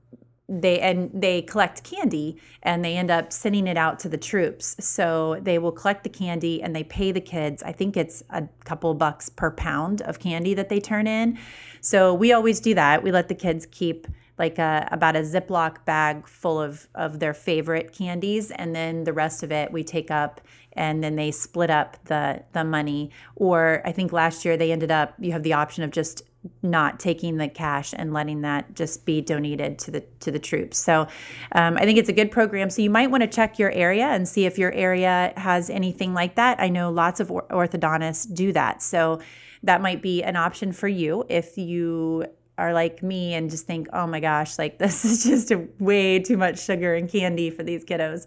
[0.61, 4.77] they and they collect candy and they end up sending it out to the troops.
[4.81, 8.45] So they will collect the candy and they pay the kids i think it's a
[8.65, 11.39] couple bucks per pound of candy that they turn in.
[11.81, 13.03] So we always do that.
[13.03, 14.07] We let the kids keep
[14.39, 19.13] like a, about a ziploc bag full of of their favorite candies and then the
[19.13, 20.41] rest of it we take up
[20.77, 24.91] and then they split up the the money or i think last year they ended
[24.91, 26.23] up you have the option of just
[26.63, 30.79] not taking the cash and letting that just be donated to the to the troops.
[30.79, 31.07] So
[31.53, 32.71] um, I think it's a good program.
[32.71, 36.15] So you might want to check your area and see if your area has anything
[36.15, 36.61] like that.
[36.61, 38.83] I know lots of orthodontists do that.
[38.83, 39.21] So
[39.63, 43.89] that might be an option for you if you are like me and just think,
[43.93, 47.85] oh my gosh, like this is just way too much sugar and candy for these
[47.85, 48.27] kiddos.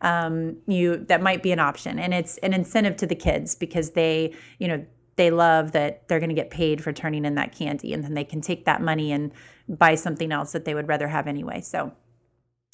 [0.00, 3.90] Um, you that might be an option, and it's an incentive to the kids because
[3.90, 4.84] they, you know,
[5.18, 8.14] they love that they're going to get paid for turning in that candy and then
[8.14, 9.32] they can take that money and
[9.68, 11.60] buy something else that they would rather have anyway.
[11.60, 11.92] So,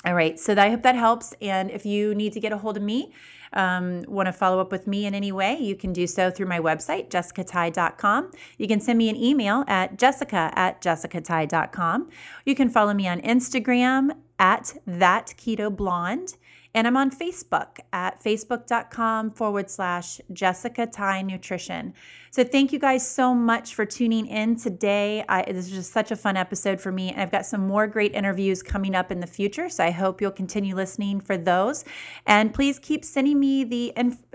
[0.04, 0.38] all right.
[0.38, 1.32] So I hope that helps.
[1.40, 3.14] And if you need to get a hold of me,
[3.54, 6.46] um, want to follow up with me in any way, you can do so through
[6.46, 8.32] my website, jessicatye.com.
[8.58, 12.10] You can send me an email at jessica at jessicatye.com.
[12.44, 16.36] You can follow me on Instagram at that keto blonde.
[16.74, 21.94] And I'm on Facebook at facebook.com forward slash Jessica Tye Nutrition.
[22.34, 25.24] So thank you guys so much for tuning in today.
[25.28, 27.12] I, this is just such a fun episode for me.
[27.12, 29.68] And I've got some more great interviews coming up in the future.
[29.68, 31.84] So I hope you'll continue listening for those.
[32.26, 33.92] And please keep sending me the,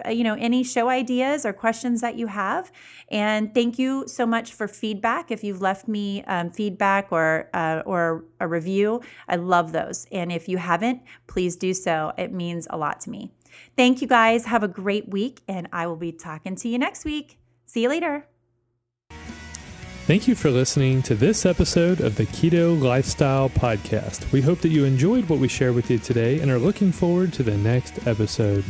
[0.10, 2.72] you know, any show ideas or questions that you have.
[3.10, 5.30] And thank you so much for feedback.
[5.30, 10.08] If you've left me um, feedback or, uh, or a review, I love those.
[10.10, 12.14] And if you haven't, please do so.
[12.18, 13.34] It means a lot to me.
[13.76, 14.46] Thank you guys.
[14.46, 17.39] Have a great week, and I will be talking to you next week.
[17.70, 18.26] See you later.
[20.08, 24.32] Thank you for listening to this episode of the Keto Lifestyle Podcast.
[24.32, 27.32] We hope that you enjoyed what we shared with you today and are looking forward
[27.34, 28.66] to the next episode.